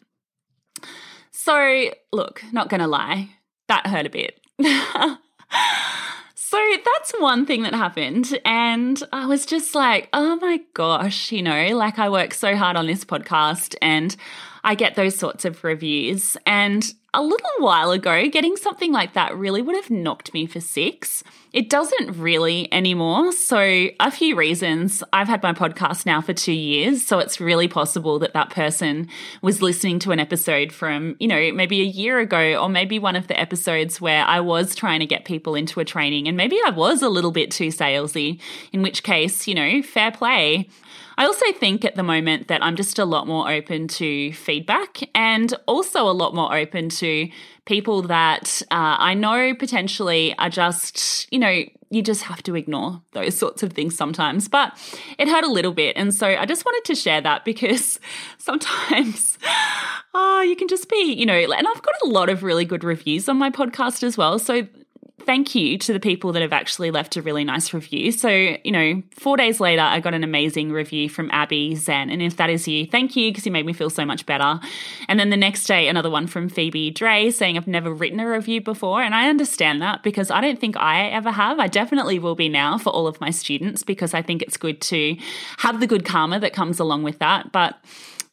So, 1.31 1.91
look, 2.13 2.43
not 2.53 2.69
gonna 2.69 2.89
lie, 2.89 3.31
that 3.69 3.87
hurt 3.87 4.07
a 4.07 4.11
bit. 4.11 4.41
So 6.49 6.63
that's 6.85 7.13
one 7.19 7.45
thing 7.45 7.65
that 7.65 7.75
happened. 7.75 8.39
And 8.45 9.03
I 9.13 9.27
was 9.27 9.47
just 9.47 9.75
like, 9.75 10.09
oh 10.13 10.37
my 10.37 10.61
gosh, 10.75 11.33
you 11.33 11.43
know, 11.43 11.77
like 11.77 11.99
I 11.99 12.09
work 12.09 12.33
so 12.33 12.55
hard 12.55 12.77
on 12.77 12.87
this 12.87 13.05
podcast 13.05 13.75
and 13.83 14.15
I 14.67 14.75
get 14.75 14.97
those 14.97 15.17
sorts 15.17 15.45
of 15.45 15.63
reviews. 15.63 16.37
And 16.45 16.93
a 17.15 17.23
little 17.23 17.51
while 17.61 17.93
ago, 17.93 18.29
getting 18.29 18.57
something 18.57 18.93
like 18.93 19.15
that 19.15 19.35
really 19.37 19.63
would 19.63 19.77
have 19.77 19.91
knocked 19.91 20.35
me 20.35 20.45
for 20.45 20.61
six. 20.61 21.23
It 21.53 21.71
doesn't 21.71 22.19
really 22.19 22.71
anymore. 22.73 23.31
So, 23.31 23.59
a 24.01 24.11
few 24.11 24.35
reasons. 24.35 25.05
I've 25.13 25.29
had 25.29 25.41
my 25.41 25.53
podcast 25.53 26.05
now 26.05 26.21
for 26.21 26.35
two 26.35 26.53
years. 26.53 27.07
So, 27.07 27.21
it's 27.21 27.41
really 27.41 27.69
possible 27.69 28.19
that 28.19 28.35
that 28.35 28.51
person 28.51 29.09
was 29.41 29.63
listening 29.63 30.01
to 30.01 30.11
an 30.11 30.19
episode 30.19 30.73
from, 30.73 31.15
you 31.21 31.29
know, 31.29 31.53
maybe 31.53 31.81
a 31.81 31.85
year 31.85 32.19
ago, 32.19 32.61
or 32.61 32.69
maybe 32.69 32.99
one 32.99 33.15
of 33.15 33.29
the 33.29 33.41
episodes 33.41 34.01
where 34.01 34.25
I 34.25 34.41
was 34.41 34.75
trying 34.75 34.99
to 34.99 35.07
get 35.07 35.25
people 35.25 35.55
into 35.55 35.79
a 35.79 35.85
training 35.85 36.27
and 36.27 36.37
maybe 36.37 36.59
I 36.67 36.71
was 36.71 37.03
a 37.03 37.09
little 37.09 37.31
bit 37.33 37.53
too 37.53 37.69
salesy, 37.69 38.41
in 38.73 38.83
which 38.83 39.05
case, 39.05 39.47
you 39.47 39.55
know, 39.55 39.81
fair 39.81 40.11
play. 40.11 40.69
I 41.19 41.25
also 41.25 41.51
think 41.53 41.85
at 41.85 41.97
the 41.97 42.03
moment 42.03 42.49
that 42.49 42.63
I'm 42.63 42.77
just 42.77 42.99
a 42.99 43.05
lot 43.05 43.27
more 43.27 43.51
open 43.51 43.89
to 43.89 44.33
feedback 44.33 45.09
and 45.15 45.55
also 45.67 46.09
a 46.09 46.13
lot 46.13 46.35
more 46.35 46.55
open 46.55 46.89
to 46.91 47.29
people 47.65 48.03
that 48.03 48.63
uh, 48.71 48.97
I 48.99 49.15
know 49.15 49.55
potentially 49.55 50.37
are 50.39 50.51
just, 50.51 51.33
you 51.33 51.39
know, 51.39 51.65
you 51.91 52.03
just 52.03 52.23
have 52.25 52.43
to 52.43 52.57
ignore 52.57 53.01
those 53.13 53.37
sorts 53.37 53.63
of 53.63 53.73
things 53.73 53.97
sometimes. 53.97 54.49
But 54.49 54.77
it 55.19 55.29
hurt 55.29 55.45
a 55.45 55.51
little 55.51 55.73
bit. 55.73 55.97
And 55.97 56.15
so 56.15 56.27
I 56.27 56.45
just 56.47 56.65
wanted 56.65 56.85
to 56.87 56.95
share 56.95 57.21
that 57.21 57.45
because 57.45 57.99
sometimes, 58.39 59.39
oh, 60.15 60.43
you 60.43 60.57
can 60.57 60.69
just 60.69 60.89
be, 60.89 61.15
you 61.15 61.27
know, 61.27 61.35
and 61.35 61.67
I've 61.67 61.83
got 61.83 61.95
a 62.05 62.09
lot 62.09 62.29
of 62.29 62.43
really 62.43 62.65
good 62.65 62.85
reviews 62.85 63.29
on 63.29 63.37
my 63.37 63.51
podcast 63.51 64.03
as 64.03 64.17
well. 64.17 64.39
So 64.39 64.67
thank 65.25 65.55
you 65.55 65.79
to 65.79 65.93
the 65.93 66.01
people 66.01 66.33
that 66.33 66.43
have 66.43 66.53
actually 66.53 66.91
left 66.91 67.17
a 67.17 67.23
really 67.23 67.43
nice 67.43 67.73
review. 67.73 68.13
So, 68.13 68.29
you 68.29 68.71
know, 68.71 69.03
four 69.13 69.37
days 69.37 69.61
later, 69.61 69.81
I 69.81 69.99
got 70.01 70.13
an 70.13 70.23
amazing 70.23 70.71
review 70.71 71.09
from 71.09 71.31
Abby 71.33 71.75
Zen. 71.75 72.11
And 72.11 72.21
if 72.21 72.37
that 72.37 72.51
is 72.51 72.69
you, 72.69 72.87
thank 72.87 73.17
you 73.17 73.31
because 73.31 73.47
you 73.47 73.51
made 73.51 73.65
me 73.65 73.73
feel 73.73 73.89
so 73.89 74.05
much 74.05 74.27
better. 74.27 74.61
And 75.09 75.19
then 75.19 75.31
the 75.31 75.37
next 75.37 75.65
day, 75.67 75.89
another 75.89 76.11
one 76.11 76.27
from 76.27 76.49
Phoebe 76.49 76.91
Dre 76.91 77.31
saying, 77.31 77.57
I've 77.57 77.67
never 77.67 77.93
written 77.93 78.21
a 78.21 78.29
review 78.29 78.61
before. 78.61 79.03
And 79.03 79.15
I 79.15 79.29
understand 79.29 79.81
that 79.83 80.03
because 80.03 80.31
I 80.31 80.41
don't 80.41 80.61
think 80.61 80.77
I 80.77 81.09
ever 81.09 81.31
have. 81.31 81.59
I 81.59 81.67
definitely 81.67 82.19
will 82.19 82.37
be 82.37 82.49
now 82.49 82.77
for 82.77 82.91
all 82.91 83.07
of 83.07 83.21
my 83.21 83.31
students 83.31 83.83
because 83.83 84.13
I 84.13 84.21
think 84.21 84.43
it's 84.43 84.59
good 84.59 84.81
to 84.83 85.17
have 85.59 85.81
the 85.81 85.87
good 85.87 86.05
karma 86.05 86.39
that 86.41 86.53
comes 86.53 86.79
along 86.79 87.05
with 87.05 87.19
that. 87.21 87.53
But 87.53 87.77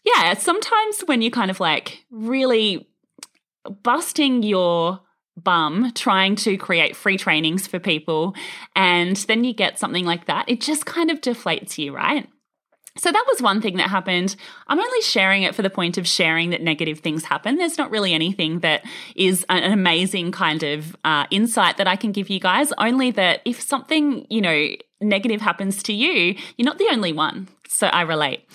yeah, 0.04 0.34
sometimes 0.34 1.02
when 1.06 1.22
you're 1.22 1.32
kind 1.32 1.50
of 1.50 1.62
like 1.62 2.04
really 2.12 2.90
busting 3.84 4.44
your 4.44 5.00
bum 5.36 5.92
trying 5.94 6.36
to 6.38 6.58
create 6.58 6.96
free 6.96 7.18
trainings 7.18 7.68
for 7.68 7.80
people 7.80 8.36
and 8.76 9.16
then 9.16 9.44
you 9.44 9.54
get 9.54 9.80
something 9.80 10.06
like 10.06 10.26
that, 10.26 10.48
it 10.48 10.62
just 10.62 10.86
kind 10.86 11.10
of 11.10 11.22
deflates 11.22 11.78
you, 11.78 11.94
right? 11.94 12.28
So 12.96 13.12
that 13.12 13.26
was 13.28 13.42
one 13.42 13.60
thing 13.60 13.78
that 13.78 13.90
happened. 13.90 14.36
I'm 14.68 14.80
only 14.80 15.02
sharing 15.02 15.42
it 15.42 15.56
for 15.56 15.64
the 15.64 15.70
point 15.70 15.98
of 15.98 16.08
sharing 16.08 16.52
that 16.52 16.62
negative 16.62 17.00
things 17.00 17.26
happen. 17.26 17.58
There's 17.58 17.78
not 17.78 17.90
really 17.90 18.14
anything 18.14 18.60
that 18.60 18.86
is 19.16 19.44
an 19.50 19.72
amazing 19.72 20.32
kind 20.32 20.62
of 20.62 20.96
uh, 21.04 21.26
insight 21.32 21.78
that 21.78 21.88
I 21.88 21.96
can 21.96 22.12
give 22.12 22.30
you 22.30 22.40
guys, 22.40 22.72
only 22.78 23.10
that 23.12 23.42
if 23.46 23.60
something, 23.60 24.28
you 24.30 24.42
know, 24.42 24.68
negative 25.02 25.42
happens 25.42 25.82
to 25.84 25.94
you, 25.94 26.36
you're 26.56 26.66
not 26.66 26.78
the 26.78 26.90
only 26.92 27.14
one. 27.14 27.48
So 27.68 27.88
I 27.88 28.02
relate. 28.02 28.48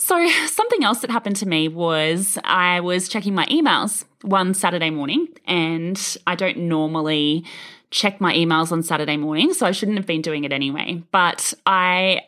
So, 0.00 0.26
something 0.46 0.82
else 0.82 1.00
that 1.02 1.10
happened 1.10 1.36
to 1.36 1.46
me 1.46 1.68
was 1.68 2.38
I 2.42 2.80
was 2.80 3.06
checking 3.06 3.34
my 3.34 3.44
emails 3.46 4.06
one 4.22 4.54
Saturday 4.54 4.88
morning, 4.88 5.28
and 5.46 6.16
I 6.26 6.36
don't 6.36 6.56
normally 6.56 7.44
check 7.90 8.18
my 8.18 8.34
emails 8.34 8.72
on 8.72 8.82
Saturday 8.82 9.18
morning, 9.18 9.52
so 9.52 9.66
I 9.66 9.72
shouldn't 9.72 9.98
have 9.98 10.06
been 10.06 10.22
doing 10.22 10.44
it 10.44 10.52
anyway. 10.52 11.02
But 11.12 11.52
I 11.66 12.22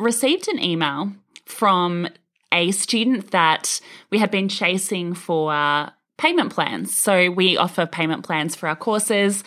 received 0.00 0.48
an 0.48 0.58
email 0.58 1.12
from 1.46 2.08
a 2.50 2.72
student 2.72 3.30
that 3.30 3.80
we 4.10 4.18
had 4.18 4.32
been 4.32 4.48
chasing 4.48 5.14
for 5.14 5.92
payment 6.18 6.52
plans. 6.52 6.96
So, 6.96 7.30
we 7.30 7.56
offer 7.56 7.86
payment 7.86 8.24
plans 8.24 8.54
for 8.54 8.68
our 8.68 8.76
courses. 8.76 9.44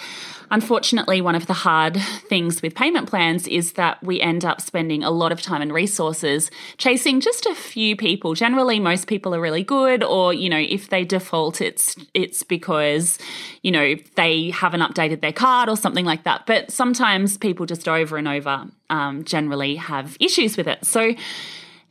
Unfortunately, 0.52 1.22
one 1.22 1.36
of 1.36 1.48
the 1.48 1.54
hard 1.54 1.98
things 2.30 2.62
with 2.62 2.76
payment 2.76 3.10
plans 3.10 3.48
is 3.48 3.74
that 3.74 4.02
we 4.04 4.22
end 4.22 4.46
up 4.46 4.62
spending 4.62 5.04
a 5.04 5.10
lot 5.10 5.32
of 5.32 5.42
time 5.42 5.62
and 5.62 5.74
resources 5.74 6.52
chasing 6.78 7.20
just 7.20 7.46
a 7.46 7.56
few 7.56 7.96
people. 7.96 8.34
Generally, 8.34 8.80
most 8.80 9.08
people 9.08 9.34
are 9.34 9.42
really 9.42 9.64
good, 9.64 10.04
or 10.04 10.34
you 10.34 10.50
know, 10.50 10.60
if 10.60 10.90
they 10.90 11.04
default, 11.04 11.62
it's 11.62 11.96
it's 12.14 12.44
because 12.44 13.18
you 13.64 13.72
know 13.72 13.96
they 14.16 14.52
haven't 14.52 14.82
updated 14.82 15.22
their 15.22 15.34
card 15.34 15.70
or 15.70 15.78
something 15.78 16.06
like 16.06 16.24
that. 16.24 16.46
But 16.46 16.72
sometimes 16.72 17.38
people 17.38 17.66
just 17.66 17.88
over 17.88 18.18
and 18.18 18.28
over 18.28 18.66
um, 18.90 19.24
generally 19.24 19.76
have 19.76 20.16
issues 20.20 20.58
with 20.58 20.68
it. 20.68 20.86
So 20.86 21.16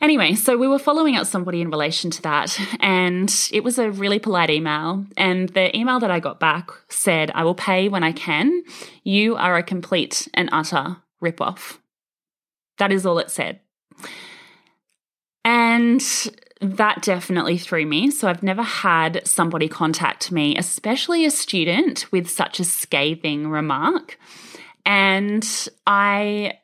Anyway, 0.05 0.35
so 0.35 0.59
we 0.59 0.69
were 0.69 0.79
following 0.79 1.17
up 1.17 1.27
somebody 1.27 1.63
in 1.63 1.71
relation 1.71 2.11
to 2.11 2.21
that, 2.21 2.61
and 2.79 3.49
it 3.51 3.65
was 3.65 3.79
a 3.79 3.91
really 3.91 4.19
polite 4.19 4.51
email. 4.51 5.07
And 5.17 5.49
the 5.49 5.75
email 5.75 5.99
that 5.99 6.11
I 6.11 6.21
got 6.21 6.39
back 6.39 6.69
said, 6.91 7.31
I 7.35 7.43
will 7.43 7.55
pay 7.55 7.89
when 7.89 8.05
I 8.05 8.13
can. 8.13 8.65
You 9.03 9.35
are 9.37 9.57
a 9.57 9.63
complete 9.63 10.29
and 10.35 10.51
utter 10.53 10.99
ripoff. 11.23 11.79
That 12.77 12.93
is 12.93 13.07
all 13.07 13.19
it 13.19 13.31
said. 13.31 13.61
And 15.43 16.03
that 16.61 17.01
definitely 17.01 17.57
threw 17.57 17.87
me. 17.87 18.11
So 18.11 18.29
I've 18.29 18.43
never 18.43 18.63
had 18.63 19.27
somebody 19.27 19.69
contact 19.69 20.31
me, 20.31 20.55
especially 20.59 21.25
a 21.25 21.31
student, 21.31 22.13
with 22.13 22.29
such 22.29 22.61
a 22.61 22.65
scathing 22.65 23.49
remark. 23.49 24.19
And 24.85 25.49
I 25.87 26.59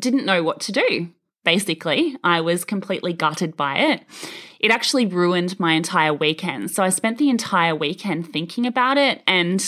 didn't 0.00 0.26
know 0.26 0.42
what 0.42 0.58
to 0.62 0.72
do 0.72 1.12
basically. 1.46 2.16
I 2.24 2.42
was 2.42 2.64
completely 2.64 3.14
gutted 3.14 3.56
by 3.56 3.78
it. 3.78 4.02
It 4.58 4.72
actually 4.72 5.06
ruined 5.06 5.58
my 5.60 5.72
entire 5.72 6.12
weekend. 6.12 6.72
So 6.72 6.82
I 6.82 6.90
spent 6.90 7.18
the 7.18 7.30
entire 7.30 7.74
weekend 7.74 8.32
thinking 8.32 8.66
about 8.66 8.98
it 8.98 9.22
and 9.28 9.64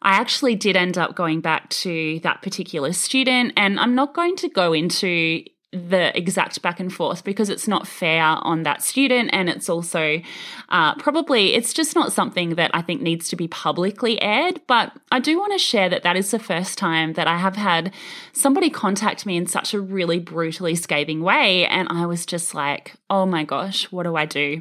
I 0.00 0.12
actually 0.12 0.56
did 0.56 0.74
end 0.74 0.96
up 0.96 1.14
going 1.14 1.42
back 1.42 1.68
to 1.84 2.18
that 2.20 2.40
particular 2.40 2.94
student 2.94 3.52
and 3.58 3.78
I'm 3.78 3.94
not 3.94 4.14
going 4.14 4.36
to 4.36 4.48
go 4.48 4.72
into 4.72 5.44
the 5.72 6.16
exact 6.16 6.60
back 6.60 6.80
and 6.80 6.92
forth 6.92 7.24
because 7.24 7.48
it's 7.48 7.66
not 7.66 7.88
fair 7.88 8.22
on 8.22 8.62
that 8.64 8.82
student. 8.82 9.30
And 9.32 9.48
it's 9.48 9.70
also 9.70 10.20
uh, 10.68 10.94
probably 10.96 11.54
it's 11.54 11.72
just 11.72 11.94
not 11.94 12.12
something 12.12 12.56
that 12.56 12.70
i 12.74 12.82
think 12.82 13.00
needs 13.00 13.28
to 13.30 13.36
be 13.36 13.48
publicly 13.48 14.20
aired. 14.20 14.60
But 14.66 14.92
i 15.10 15.18
do 15.18 15.38
want 15.38 15.52
to 15.52 15.58
share 15.58 15.88
that 15.88 16.02
that 16.02 16.16
is 16.16 16.30
the 16.30 16.38
first 16.38 16.76
time 16.76 17.14
that 17.14 17.26
i 17.26 17.38
have 17.38 17.56
had 17.56 17.92
somebody 18.32 18.68
contact 18.68 19.24
me 19.24 19.36
in 19.36 19.46
such 19.46 19.72
a 19.72 19.80
really 19.80 20.18
brutally 20.18 20.74
scathing 20.74 21.22
way. 21.22 21.66
And 21.66 21.88
i 21.90 22.04
was 22.04 22.26
just 22.26 22.54
like 22.54 22.94
oh 23.08 23.24
my 23.24 23.44
gosh 23.44 23.90
what 23.90 24.02
do 24.02 24.14
i 24.14 24.26
do? 24.26 24.60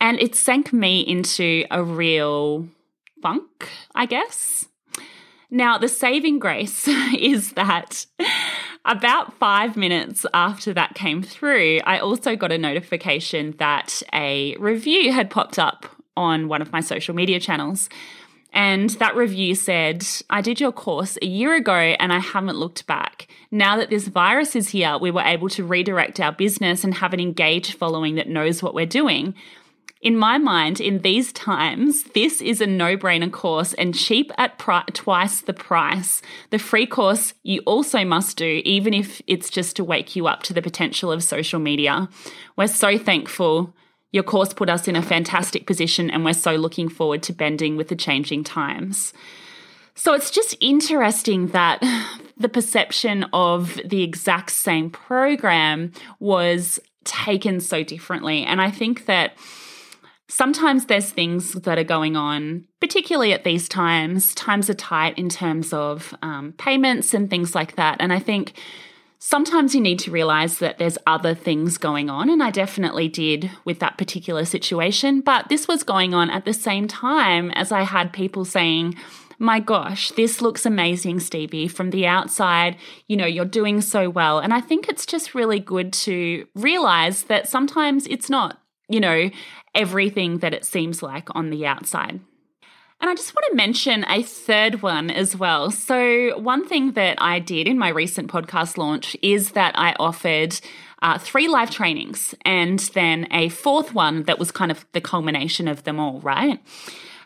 And 0.00 0.20
it 0.20 0.34
sank 0.34 0.72
me 0.72 1.00
into 1.00 1.64
a 1.70 1.82
real 1.82 2.68
funk 3.22 3.68
i 3.94 4.04
guess. 4.04 4.66
Now 5.50 5.78
the 5.78 5.88
saving 5.88 6.38
grace 6.38 6.86
is 7.18 7.52
that 7.52 8.04
about 8.88 9.34
five 9.34 9.76
minutes 9.76 10.24
after 10.32 10.72
that 10.74 10.94
came 10.94 11.22
through, 11.22 11.80
I 11.84 11.98
also 11.98 12.34
got 12.36 12.50
a 12.50 12.58
notification 12.58 13.54
that 13.58 14.02
a 14.12 14.56
review 14.56 15.12
had 15.12 15.30
popped 15.30 15.58
up 15.58 15.86
on 16.16 16.48
one 16.48 16.62
of 16.62 16.72
my 16.72 16.80
social 16.80 17.14
media 17.14 17.38
channels. 17.38 17.88
And 18.52 18.90
that 18.90 19.14
review 19.14 19.54
said, 19.54 20.06
I 20.30 20.40
did 20.40 20.58
your 20.58 20.72
course 20.72 21.18
a 21.20 21.26
year 21.26 21.54
ago 21.54 21.74
and 21.74 22.12
I 22.12 22.18
haven't 22.18 22.56
looked 22.56 22.86
back. 22.86 23.28
Now 23.50 23.76
that 23.76 23.90
this 23.90 24.08
virus 24.08 24.56
is 24.56 24.70
here, 24.70 24.96
we 24.98 25.10
were 25.10 25.20
able 25.20 25.50
to 25.50 25.64
redirect 25.64 26.18
our 26.18 26.32
business 26.32 26.82
and 26.82 26.94
have 26.94 27.12
an 27.12 27.20
engaged 27.20 27.74
following 27.74 28.14
that 28.14 28.28
knows 28.28 28.62
what 28.62 28.74
we're 28.74 28.86
doing. 28.86 29.34
In 30.00 30.16
my 30.16 30.38
mind, 30.38 30.80
in 30.80 31.00
these 31.00 31.32
times, 31.32 32.04
this 32.14 32.40
is 32.40 32.60
a 32.60 32.66
no 32.66 32.96
brainer 32.96 33.32
course 33.32 33.74
and 33.74 33.94
cheap 33.94 34.30
at 34.38 34.58
twice 34.58 35.40
the 35.40 35.52
price. 35.52 36.22
The 36.50 36.58
free 36.58 36.86
course 36.86 37.34
you 37.42 37.62
also 37.66 38.04
must 38.04 38.36
do, 38.36 38.62
even 38.64 38.94
if 38.94 39.20
it's 39.26 39.50
just 39.50 39.74
to 39.76 39.84
wake 39.84 40.14
you 40.14 40.28
up 40.28 40.44
to 40.44 40.52
the 40.52 40.62
potential 40.62 41.10
of 41.10 41.24
social 41.24 41.58
media. 41.58 42.08
We're 42.56 42.68
so 42.68 42.96
thankful. 42.96 43.74
Your 44.12 44.22
course 44.22 44.54
put 44.54 44.70
us 44.70 44.86
in 44.86 44.94
a 44.94 45.02
fantastic 45.02 45.66
position, 45.66 46.10
and 46.10 46.24
we're 46.24 46.32
so 46.32 46.54
looking 46.54 46.88
forward 46.88 47.24
to 47.24 47.32
bending 47.32 47.76
with 47.76 47.88
the 47.88 47.96
changing 47.96 48.44
times. 48.44 49.12
So 49.96 50.12
it's 50.14 50.30
just 50.30 50.56
interesting 50.60 51.48
that 51.48 51.82
the 52.36 52.48
perception 52.48 53.26
of 53.32 53.80
the 53.84 54.04
exact 54.04 54.50
same 54.50 54.90
program 54.90 55.90
was 56.20 56.78
taken 57.02 57.58
so 57.58 57.82
differently. 57.82 58.44
And 58.44 58.60
I 58.60 58.70
think 58.70 59.06
that 59.06 59.32
sometimes 60.28 60.86
there's 60.86 61.10
things 61.10 61.52
that 61.54 61.78
are 61.78 61.84
going 61.84 62.16
on, 62.16 62.66
particularly 62.80 63.32
at 63.32 63.44
these 63.44 63.68
times. 63.68 64.34
Times 64.34 64.70
are 64.70 64.74
tight 64.74 65.18
in 65.18 65.28
terms 65.28 65.72
of 65.72 66.14
um, 66.22 66.52
payments 66.58 67.14
and 67.14 67.28
things 67.28 67.54
like 67.54 67.76
that. 67.76 67.96
And 68.00 68.12
I 68.12 68.18
think 68.18 68.52
sometimes 69.18 69.74
you 69.74 69.80
need 69.80 69.98
to 70.00 70.10
realize 70.10 70.58
that 70.58 70.78
there's 70.78 70.98
other 71.06 71.34
things 71.34 71.78
going 71.78 72.08
on. 72.10 72.30
And 72.30 72.42
I 72.42 72.50
definitely 72.50 73.08
did 73.08 73.50
with 73.64 73.80
that 73.80 73.98
particular 73.98 74.44
situation. 74.44 75.20
But 75.20 75.48
this 75.48 75.66
was 75.66 75.82
going 75.82 76.14
on 76.14 76.30
at 76.30 76.44
the 76.44 76.54
same 76.54 76.86
time 76.86 77.50
as 77.52 77.72
I 77.72 77.82
had 77.82 78.12
people 78.12 78.44
saying, 78.44 78.94
my 79.40 79.60
gosh, 79.60 80.10
this 80.12 80.40
looks 80.40 80.66
amazing, 80.66 81.20
Stevie. 81.20 81.68
From 81.68 81.90
the 81.90 82.06
outside, 82.06 82.76
you 83.06 83.16
know, 83.16 83.26
you're 83.26 83.44
doing 83.44 83.80
so 83.80 84.10
well. 84.10 84.40
And 84.40 84.52
I 84.52 84.60
think 84.60 84.88
it's 84.88 85.06
just 85.06 85.34
really 85.34 85.60
good 85.60 85.92
to 85.94 86.46
realize 86.56 87.24
that 87.24 87.48
sometimes 87.48 88.06
it's 88.08 88.28
not, 88.28 88.60
you 88.88 88.98
know, 88.98 89.30
everything 89.78 90.38
that 90.38 90.52
it 90.52 90.64
seems 90.64 91.02
like 91.02 91.34
on 91.34 91.50
the 91.50 91.66
outside. 91.66 92.20
And 93.00 93.08
I 93.08 93.14
just 93.14 93.32
want 93.32 93.46
to 93.50 93.56
mention 93.56 94.04
a 94.08 94.24
third 94.24 94.82
one 94.82 95.08
as 95.08 95.36
well. 95.36 95.70
So, 95.70 96.36
one 96.38 96.66
thing 96.66 96.92
that 96.92 97.16
I 97.22 97.38
did 97.38 97.68
in 97.68 97.78
my 97.78 97.90
recent 97.90 98.28
podcast 98.28 98.76
launch 98.76 99.16
is 99.22 99.52
that 99.52 99.78
I 99.78 99.94
offered 100.00 100.58
uh, 101.00 101.16
three 101.16 101.46
live 101.46 101.70
trainings 101.70 102.34
and 102.44 102.80
then 102.94 103.28
a 103.30 103.50
fourth 103.50 103.94
one 103.94 104.24
that 104.24 104.40
was 104.40 104.50
kind 104.50 104.72
of 104.72 104.84
the 104.92 105.00
culmination 105.00 105.68
of 105.68 105.84
them 105.84 106.00
all, 106.00 106.18
right? 106.20 106.60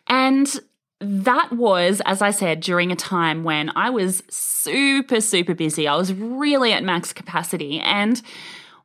And 0.08 0.60
that 1.00 1.52
was, 1.52 2.02
as 2.04 2.20
I 2.20 2.32
said, 2.32 2.60
during 2.60 2.92
a 2.92 2.96
time 2.96 3.42
when 3.42 3.70
I 3.74 3.88
was 3.88 4.22
super, 4.28 5.22
super 5.22 5.54
busy. 5.54 5.88
I 5.88 5.96
was 5.96 6.12
really 6.12 6.74
at 6.74 6.84
max 6.84 7.14
capacity. 7.14 7.80
And 7.80 8.20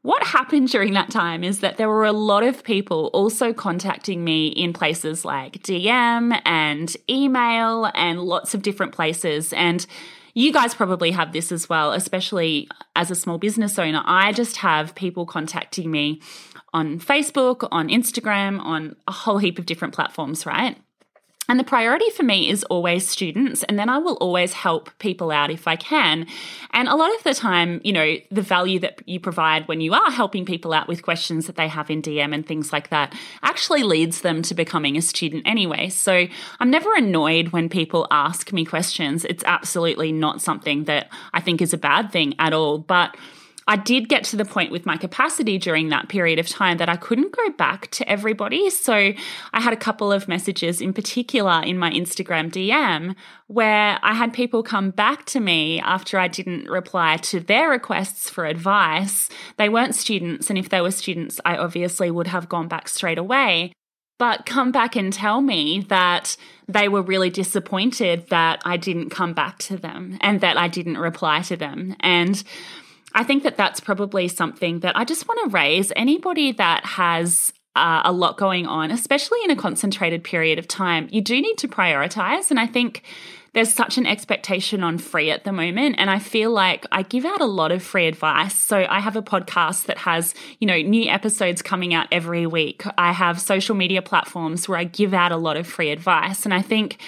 what 0.07 0.23
happened 0.23 0.69
during 0.69 0.93
that 0.93 1.11
time 1.11 1.43
is 1.43 1.59
that 1.59 1.75
there 1.75 1.89
were 1.89 2.05
a 2.05 2.13
lot 2.13 2.41
of 2.41 2.63
people 2.63 3.09
also 3.11 3.51
contacting 3.51 4.23
me 4.23 4.47
in 4.47 4.71
places 4.71 5.25
like 5.25 5.61
DM 5.63 6.39
and 6.45 6.95
email 7.09 7.91
and 7.93 8.21
lots 8.21 8.53
of 8.53 8.61
different 8.61 8.93
places. 8.93 9.51
And 9.51 9.85
you 10.33 10.53
guys 10.53 10.73
probably 10.73 11.11
have 11.11 11.33
this 11.33 11.51
as 11.51 11.67
well, 11.67 11.91
especially 11.91 12.69
as 12.95 13.11
a 13.11 13.15
small 13.15 13.37
business 13.37 13.77
owner. 13.77 14.01
I 14.05 14.31
just 14.31 14.55
have 14.55 14.95
people 14.95 15.25
contacting 15.25 15.91
me 15.91 16.21
on 16.73 17.01
Facebook, 17.01 17.67
on 17.69 17.89
Instagram, 17.89 18.61
on 18.61 18.95
a 19.09 19.11
whole 19.11 19.39
heap 19.39 19.59
of 19.59 19.65
different 19.65 19.93
platforms, 19.93 20.45
right? 20.45 20.77
And 21.49 21.59
the 21.59 21.63
priority 21.63 22.09
for 22.09 22.23
me 22.23 22.49
is 22.49 22.63
always 22.65 23.07
students, 23.07 23.63
and 23.63 23.79
then 23.79 23.87
I 23.87 23.97
will 23.99 24.15
always 24.15 24.53
help 24.53 24.89
people 24.99 25.31
out 25.31 25.49
if 25.49 25.67
I 25.67 25.77
can. 25.77 26.27
And 26.71 26.89
a 26.89 26.95
lot 26.95 27.15
of 27.15 27.23
the 27.23 27.33
time, 27.33 27.79
you 27.83 27.93
know, 27.93 28.17
the 28.29 28.41
value 28.41 28.79
that 28.79 29.01
you 29.07 29.19
provide 29.19 29.67
when 29.67 29.79
you 29.79 29.93
are 29.93 30.11
helping 30.11 30.45
people 30.45 30.73
out 30.73 30.87
with 30.87 31.03
questions 31.03 31.47
that 31.47 31.55
they 31.55 31.69
have 31.69 31.89
in 31.89 32.01
DM 32.01 32.33
and 32.33 32.45
things 32.45 32.73
like 32.73 32.89
that 32.89 33.15
actually 33.43 33.83
leads 33.83 34.21
them 34.21 34.41
to 34.41 34.53
becoming 34.53 34.97
a 34.97 35.01
student 35.01 35.43
anyway. 35.45 35.87
So 35.89 36.27
I'm 36.59 36.69
never 36.69 36.93
annoyed 36.95 37.49
when 37.49 37.69
people 37.69 38.07
ask 38.11 38.51
me 38.51 38.65
questions. 38.65 39.23
It's 39.23 39.43
absolutely 39.45 40.11
not 40.11 40.41
something 40.41 40.83
that 40.83 41.09
I 41.33 41.39
think 41.39 41.61
is 41.61 41.73
a 41.73 41.77
bad 41.77 42.11
thing 42.11 42.35
at 42.39 42.53
all. 42.53 42.77
But 42.77 43.15
I 43.67 43.75
did 43.75 44.07
get 44.07 44.23
to 44.25 44.37
the 44.37 44.45
point 44.45 44.71
with 44.71 44.85
my 44.85 44.97
capacity 44.97 45.57
during 45.57 45.89
that 45.89 46.07
period 46.07 46.39
of 46.39 46.47
time 46.47 46.77
that 46.77 46.89
I 46.89 46.95
couldn't 46.95 47.35
go 47.35 47.49
back 47.51 47.91
to 47.91 48.09
everybody. 48.09 48.69
So 48.69 48.93
I 48.93 49.61
had 49.61 49.73
a 49.73 49.77
couple 49.77 50.11
of 50.11 50.27
messages 50.27 50.79
in 50.79 50.93
particular 50.93 51.61
in 51.63 51.77
my 51.77 51.91
Instagram 51.91 52.49
DM 52.49 53.15
where 53.47 53.99
I 54.01 54.13
had 54.13 54.33
people 54.33 54.63
come 54.63 54.91
back 54.91 55.25
to 55.25 55.39
me 55.39 55.79
after 55.81 56.17
I 56.17 56.27
didn't 56.27 56.69
reply 56.69 57.17
to 57.17 57.39
their 57.39 57.69
requests 57.69 58.29
for 58.29 58.45
advice. 58.45 59.29
They 59.57 59.69
weren't 59.69 59.95
students, 59.95 60.49
and 60.49 60.57
if 60.57 60.69
they 60.69 60.81
were 60.81 60.91
students, 60.91 61.39
I 61.45 61.57
obviously 61.57 62.09
would 62.11 62.27
have 62.27 62.49
gone 62.49 62.67
back 62.67 62.87
straight 62.87 63.17
away 63.17 63.73
but 64.17 64.45
come 64.45 64.71
back 64.71 64.95
and 64.95 65.13
tell 65.13 65.41
me 65.41 65.85
that 65.89 66.37
they 66.67 66.87
were 66.87 67.01
really 67.01 67.29
disappointed 67.29 68.27
that 68.29 68.61
I 68.65 68.77
didn't 68.77 69.09
come 69.09 69.33
back 69.33 69.59
to 69.59 69.77
them 69.77 70.17
and 70.21 70.41
that 70.41 70.57
I 70.57 70.67
didn't 70.67 70.97
reply 70.97 71.41
to 71.43 71.55
them. 71.55 71.95
And 71.99 72.43
I 73.13 73.23
think 73.23 73.43
that 73.43 73.57
that's 73.57 73.79
probably 73.79 74.27
something 74.27 74.81
that 74.81 74.97
I 74.97 75.05
just 75.05 75.27
want 75.27 75.39
to 75.43 75.49
raise. 75.49 75.91
Anybody 75.95 76.51
that 76.53 76.85
has 76.85 77.53
uh, 77.75 78.01
a 78.05 78.11
lot 78.11 78.37
going 78.37 78.65
on, 78.65 78.91
especially 78.91 79.39
in 79.43 79.51
a 79.51 79.55
concentrated 79.55 80.23
period 80.23 80.59
of 80.59 80.67
time, 80.67 81.07
you 81.11 81.21
do 81.21 81.39
need 81.39 81.57
to 81.59 81.67
prioritize. 81.67 82.49
And 82.49 82.59
I 82.59 82.67
think 82.67 83.03
there's 83.53 83.73
such 83.73 83.97
an 83.97 84.05
expectation 84.05 84.83
on 84.83 84.97
free 84.97 85.31
at 85.31 85.43
the 85.43 85.51
moment. 85.51 85.95
And 85.97 86.09
I 86.09 86.19
feel 86.19 86.51
like 86.51 86.85
I 86.91 87.01
give 87.03 87.25
out 87.25 87.41
a 87.41 87.45
lot 87.45 87.71
of 87.71 87.81
free 87.81 88.07
advice. 88.07 88.55
So 88.55 88.85
I 88.89 88.99
have 88.99 89.15
a 89.15 89.21
podcast 89.21 89.85
that 89.85 89.97
has, 89.99 90.35
you 90.59 90.67
know, 90.67 90.77
new 90.77 91.09
episodes 91.09 91.61
coming 91.61 91.93
out 91.93 92.07
every 92.11 92.45
week. 92.45 92.83
I 92.97 93.13
have 93.13 93.39
social 93.39 93.75
media 93.75 94.01
platforms 94.01 94.67
where 94.67 94.77
I 94.77 94.83
give 94.83 95.13
out 95.13 95.31
a 95.31 95.37
lot 95.37 95.57
of 95.57 95.65
free 95.65 95.91
advice. 95.91 96.45
And 96.45 96.53
I 96.53 96.61
think 96.61 96.99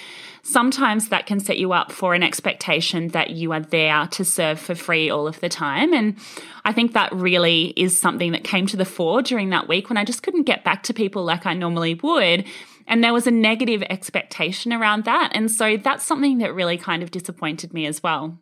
sometimes 0.51 1.09
that 1.09 1.25
can 1.25 1.39
set 1.39 1.57
you 1.57 1.73
up 1.73 1.91
for 1.91 2.13
an 2.13 2.23
expectation 2.23 3.09
that 3.09 3.31
you 3.31 3.51
are 3.51 3.59
there 3.59 4.07
to 4.07 4.25
serve 4.25 4.59
for 4.59 4.75
free 4.75 5.09
all 5.09 5.27
of 5.27 5.39
the 5.39 5.49
time. 5.49 5.93
And 5.93 6.17
I 6.65 6.73
think 6.73 6.93
that 6.93 7.13
really 7.13 7.73
is 7.75 7.99
something 7.99 8.31
that 8.31 8.43
came 8.43 8.65
to 8.67 8.77
the 8.77 8.85
fore 8.85 9.21
during 9.21 9.49
that 9.49 9.67
week 9.67 9.89
when 9.89 9.97
I 9.97 10.05
just 10.05 10.23
couldn't 10.23 10.43
get 10.43 10.63
back 10.63 10.83
to 10.83 10.93
people 10.93 11.23
like 11.23 11.45
I 11.45 11.53
normally 11.53 11.95
would. 11.95 12.45
And 12.87 13.03
there 13.03 13.13
was 13.13 13.27
a 13.27 13.31
negative 13.31 13.83
expectation 13.89 14.73
around 14.73 15.05
that. 15.05 15.31
And 15.33 15.51
so 15.51 15.77
that's 15.77 16.05
something 16.05 16.39
that 16.39 16.53
really 16.53 16.77
kind 16.77 17.03
of 17.03 17.11
disappointed 17.11 17.73
me 17.73 17.85
as 17.85 18.01
well. 18.01 18.37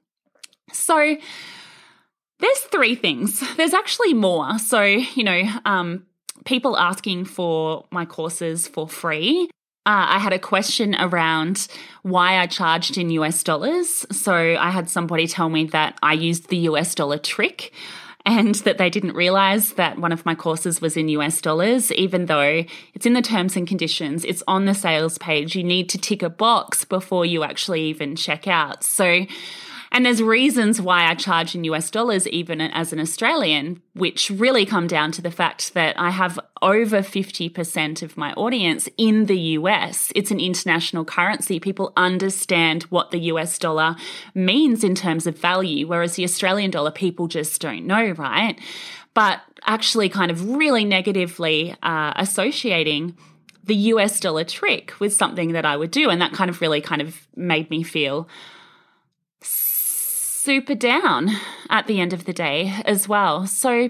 So, 0.72 1.18
there's 2.40 2.60
three 2.60 2.96
things. 2.96 3.44
There's 3.58 3.74
actually 3.74 4.14
more. 4.14 4.60
So, 4.60 4.84
you 4.84 5.24
know, 5.24 5.42
um, 5.66 6.06
people 6.46 6.78
asking 6.78 7.26
for 7.26 7.86
my 7.92 8.06
courses 8.06 8.68
for 8.68 8.88
free. 8.88 9.50
Uh, 9.88 10.06
I 10.10 10.20
had 10.20 10.34
a 10.34 10.40
question 10.40 10.96
around 11.00 11.70
why 12.02 12.40
I 12.40 12.46
charged 12.46 12.98
in 12.98 13.10
US 13.12 13.42
dollars. 13.42 14.06
So 14.12 14.34
I 14.34 14.70
had 14.70 14.90
somebody 14.90 15.28
tell 15.28 15.50
me 15.50 15.64
that 15.68 15.98
I 16.04 16.12
used 16.12 16.50
the 16.50 16.58
US 16.72 16.94
dollar 16.94 17.18
trick 17.18 17.72
and 18.26 18.56
that 18.66 18.80
they 18.80 18.90
didn't 18.90 19.14
realize 19.14 19.74
that 19.74 19.98
one 19.98 20.12
of 20.12 20.26
my 20.26 20.36
courses 20.36 20.82
was 20.82 20.98
in 20.98 21.08
US 21.08 21.40
dollars, 21.40 21.90
even 21.94 22.26
though 22.26 22.66
it's 22.94 23.06
in 23.06 23.14
the 23.14 23.22
terms 23.22 23.56
and 23.56 23.66
conditions, 23.66 24.26
it's 24.26 24.44
on 24.46 24.66
the 24.66 24.74
sales 24.74 25.18
page. 25.20 25.56
You 25.56 25.64
need 25.64 25.88
to 25.88 25.98
tick 25.98 26.22
a 26.22 26.30
box 26.30 26.84
before 26.84 27.26
you 27.26 27.46
actually 27.46 27.84
even 27.84 28.18
check 28.18 28.46
out. 28.46 28.84
So 28.84 29.26
and 29.92 30.06
there's 30.06 30.22
reasons 30.22 30.82
why 30.82 31.10
I 31.10 31.16
charge 31.16 31.56
in 31.56 31.64
US 31.66 31.90
dollars, 31.90 32.28
even 32.28 32.62
as 32.62 32.92
an 32.94 33.00
Australian, 33.00 33.82
which 33.94 34.30
really 34.30 34.66
come 34.66 34.88
down 34.88 35.12
to 35.14 35.22
the 35.22 35.32
fact 35.32 35.74
that 35.74 35.98
I 36.00 36.12
have 36.12 36.40
over 36.62 37.02
50% 37.02 38.02
of 38.02 38.18
my 38.18 38.34
audience 38.34 38.90
in 38.98 39.26
the 39.26 39.40
US. 39.40 40.12
It's 40.16 40.32
an 40.32 40.40
international 40.40 41.06
currency. 41.06 41.60
People 41.60 41.94
understand 41.96 42.84
what 42.84 43.12
the 43.12 43.20
US 43.32 43.58
dollar 43.58 43.96
means 44.34 44.84
in 44.84 44.96
terms 44.96 45.26
of 45.28 45.38
value, 45.38 45.88
whereas 45.88 46.16
the 46.16 46.24
Australian 46.24 46.72
dollar, 46.72 46.92
people 46.92 47.28
just 47.28 47.62
don't 47.62 47.86
know, 47.86 48.12
right? 48.12 48.60
But 49.14 49.42
actually, 49.66 50.10
kind 50.10 50.30
of 50.30 50.48
really 50.50 50.86
negatively 50.86 51.76
uh, 51.82 52.14
associating 52.18 53.18
the 53.64 53.76
US 53.76 54.20
dollar 54.20 54.44
trick 54.44 54.94
with 55.00 55.14
something 55.14 55.52
that 55.52 55.66
I 55.66 55.76
would 55.76 55.92
do. 55.92 56.10
And 56.10 56.22
that 56.22 56.34
kind 56.34 56.50
of 56.50 56.62
really 56.62 56.82
kind 56.82 57.02
of 57.02 57.28
made 57.36 57.70
me 57.70 57.84
feel 57.84 58.28
super 60.48 60.76
down 60.76 61.30
at 61.70 61.88
the 61.88 62.00
end 62.00 62.14
of 62.14 62.24
the 62.24 62.32
day 62.32 62.74
as 62.86 63.06
well. 63.06 63.46
So, 63.46 63.90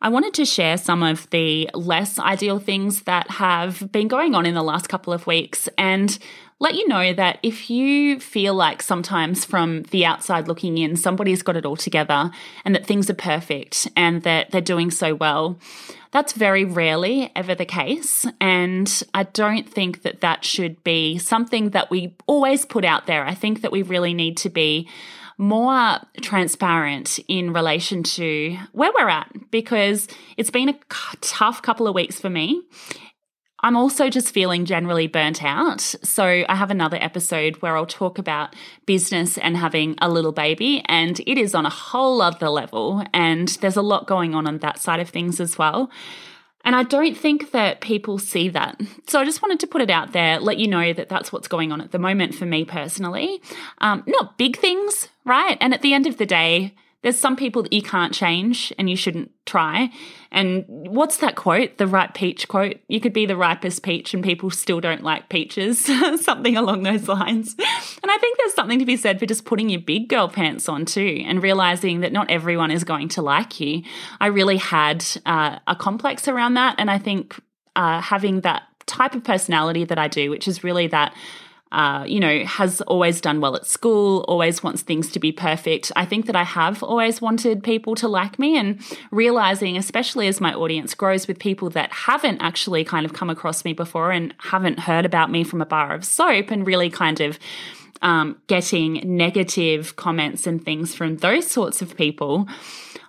I 0.00 0.08
wanted 0.08 0.32
to 0.34 0.46
share 0.46 0.78
some 0.78 1.02
of 1.02 1.28
the 1.28 1.68
less 1.74 2.18
ideal 2.18 2.58
things 2.58 3.02
that 3.02 3.30
have 3.32 3.92
been 3.92 4.08
going 4.08 4.34
on 4.34 4.46
in 4.46 4.54
the 4.54 4.62
last 4.62 4.88
couple 4.88 5.12
of 5.12 5.26
weeks 5.26 5.68
and 5.76 6.18
let 6.58 6.74
you 6.74 6.88
know 6.88 7.12
that 7.12 7.38
if 7.42 7.68
you 7.68 8.18
feel 8.18 8.54
like 8.54 8.80
sometimes 8.80 9.44
from 9.44 9.82
the 9.90 10.06
outside 10.06 10.48
looking 10.48 10.78
in, 10.78 10.96
somebody's 10.96 11.42
got 11.42 11.54
it 11.54 11.66
all 11.66 11.76
together 11.76 12.30
and 12.64 12.74
that 12.74 12.86
things 12.86 13.10
are 13.10 13.14
perfect 13.14 13.86
and 13.94 14.22
that 14.22 14.52
they're 14.52 14.62
doing 14.62 14.90
so 14.90 15.14
well, 15.14 15.58
that's 16.12 16.32
very 16.32 16.64
rarely 16.64 17.30
ever 17.36 17.54
the 17.54 17.66
case. 17.66 18.24
And 18.40 19.02
I 19.12 19.24
don't 19.24 19.68
think 19.68 20.00
that 20.02 20.22
that 20.22 20.46
should 20.46 20.82
be 20.82 21.18
something 21.18 21.70
that 21.70 21.90
we 21.90 22.16
always 22.26 22.64
put 22.64 22.86
out 22.86 23.06
there. 23.06 23.26
I 23.26 23.34
think 23.34 23.60
that 23.60 23.72
we 23.72 23.82
really 23.82 24.14
need 24.14 24.38
to 24.38 24.48
be 24.48 24.88
more 25.38 25.98
transparent 26.20 27.18
in 27.28 27.52
relation 27.52 28.02
to 28.02 28.56
where 28.72 28.92
we're 28.98 29.08
at 29.08 29.50
because 29.50 30.08
it's 30.36 30.50
been 30.50 30.68
a 30.68 30.78
tough 31.20 31.62
couple 31.62 31.88
of 31.88 31.94
weeks 31.94 32.20
for 32.20 32.30
me. 32.30 32.62
I'm 33.64 33.76
also 33.76 34.10
just 34.10 34.34
feeling 34.34 34.66
generally 34.66 35.06
burnt 35.06 35.42
out. 35.42 35.80
So, 35.80 36.44
I 36.46 36.54
have 36.54 36.70
another 36.70 36.98
episode 37.00 37.62
where 37.62 37.78
I'll 37.78 37.86
talk 37.86 38.18
about 38.18 38.54
business 38.84 39.38
and 39.38 39.56
having 39.56 39.94
a 40.02 40.10
little 40.10 40.32
baby, 40.32 40.82
and 40.84 41.18
it 41.20 41.38
is 41.38 41.54
on 41.54 41.64
a 41.64 41.70
whole 41.70 42.20
other 42.20 42.50
level. 42.50 43.02
And 43.14 43.48
there's 43.62 43.78
a 43.78 43.82
lot 43.82 44.06
going 44.06 44.34
on 44.34 44.46
on 44.46 44.58
that 44.58 44.80
side 44.80 45.00
of 45.00 45.08
things 45.08 45.40
as 45.40 45.56
well. 45.56 45.90
And 46.64 46.74
I 46.74 46.82
don't 46.82 47.16
think 47.16 47.50
that 47.52 47.80
people 47.80 48.18
see 48.18 48.48
that. 48.48 48.80
So 49.06 49.20
I 49.20 49.24
just 49.24 49.42
wanted 49.42 49.60
to 49.60 49.66
put 49.66 49.82
it 49.82 49.90
out 49.90 50.12
there, 50.12 50.40
let 50.40 50.58
you 50.58 50.66
know 50.66 50.92
that 50.92 51.08
that's 51.08 51.32
what's 51.32 51.48
going 51.48 51.72
on 51.72 51.80
at 51.80 51.92
the 51.92 51.98
moment 51.98 52.34
for 52.34 52.46
me 52.46 52.64
personally. 52.64 53.42
Um, 53.78 54.02
not 54.06 54.38
big 54.38 54.56
things, 54.56 55.08
right? 55.24 55.58
And 55.60 55.74
at 55.74 55.82
the 55.82 55.92
end 55.92 56.06
of 56.06 56.16
the 56.16 56.26
day, 56.26 56.74
There's 57.04 57.18
some 57.18 57.36
people 57.36 57.62
that 57.64 57.72
you 57.74 57.82
can't 57.82 58.14
change 58.14 58.72
and 58.78 58.88
you 58.88 58.96
shouldn't 58.96 59.30
try. 59.44 59.90
And 60.32 60.64
what's 60.66 61.18
that 61.18 61.36
quote? 61.36 61.76
The 61.76 61.86
ripe 61.86 62.14
peach 62.14 62.48
quote. 62.48 62.80
You 62.88 62.98
could 62.98 63.12
be 63.12 63.26
the 63.26 63.36
ripest 63.36 63.82
peach 63.82 64.14
and 64.14 64.24
people 64.24 64.50
still 64.50 64.80
don't 64.80 65.02
like 65.02 65.28
peaches. 65.28 65.84
something 66.24 66.56
along 66.56 66.82
those 66.82 67.06
lines. 67.06 67.54
And 67.58 68.10
I 68.10 68.16
think 68.16 68.38
there's 68.38 68.54
something 68.54 68.78
to 68.78 68.86
be 68.86 68.96
said 68.96 69.20
for 69.20 69.26
just 69.26 69.44
putting 69.44 69.68
your 69.68 69.82
big 69.82 70.08
girl 70.08 70.28
pants 70.28 70.66
on 70.66 70.86
too 70.86 71.22
and 71.26 71.42
realizing 71.42 72.00
that 72.00 72.10
not 72.10 72.30
everyone 72.30 72.70
is 72.70 72.84
going 72.84 73.08
to 73.10 73.22
like 73.22 73.60
you. 73.60 73.82
I 74.18 74.28
really 74.28 74.56
had 74.56 75.04
uh, 75.26 75.58
a 75.66 75.76
complex 75.76 76.26
around 76.26 76.54
that. 76.54 76.76
And 76.78 76.90
I 76.90 76.96
think 76.96 77.38
uh, 77.76 78.00
having 78.00 78.40
that 78.40 78.62
type 78.86 79.14
of 79.14 79.24
personality 79.24 79.84
that 79.84 79.98
I 79.98 80.08
do, 80.08 80.30
which 80.30 80.48
is 80.48 80.64
really 80.64 80.86
that 80.86 81.14
uh, 81.72 82.04
you 82.06 82.20
know, 82.20 82.44
has 82.44 82.80
always 82.82 83.20
done 83.20 83.40
well 83.40 83.56
at 83.56 83.66
school, 83.66 84.24
always 84.28 84.62
wants 84.62 84.82
things 84.82 85.10
to 85.10 85.18
be 85.18 85.32
perfect. 85.32 85.90
I 85.96 86.04
think 86.04 86.26
that 86.26 86.36
I 86.36 86.44
have 86.44 86.82
always 86.82 87.20
wanted 87.20 87.64
people 87.64 87.96
to 87.96 88.06
like 88.06 88.38
me 88.38 88.56
and 88.56 88.80
realizing, 89.10 89.76
especially 89.76 90.28
as 90.28 90.40
my 90.40 90.54
audience 90.54 90.94
grows 90.94 91.26
with 91.26 91.38
people 91.38 91.70
that 91.70 91.90
haven't 91.92 92.40
actually 92.40 92.84
kind 92.84 93.04
of 93.04 93.12
come 93.12 93.28
across 93.28 93.64
me 93.64 93.72
before 93.72 94.12
and 94.12 94.32
haven't 94.38 94.78
heard 94.78 95.04
about 95.04 95.32
me 95.32 95.42
from 95.42 95.60
a 95.60 95.66
bar 95.66 95.92
of 95.92 96.04
soap 96.04 96.50
and 96.50 96.64
really 96.66 96.90
kind 96.90 97.20
of 97.20 97.38
um, 98.02 98.40
getting 98.46 99.00
negative 99.04 99.96
comments 99.96 100.46
and 100.46 100.64
things 100.64 100.94
from 100.94 101.16
those 101.16 101.50
sorts 101.50 101.82
of 101.82 101.96
people. 101.96 102.46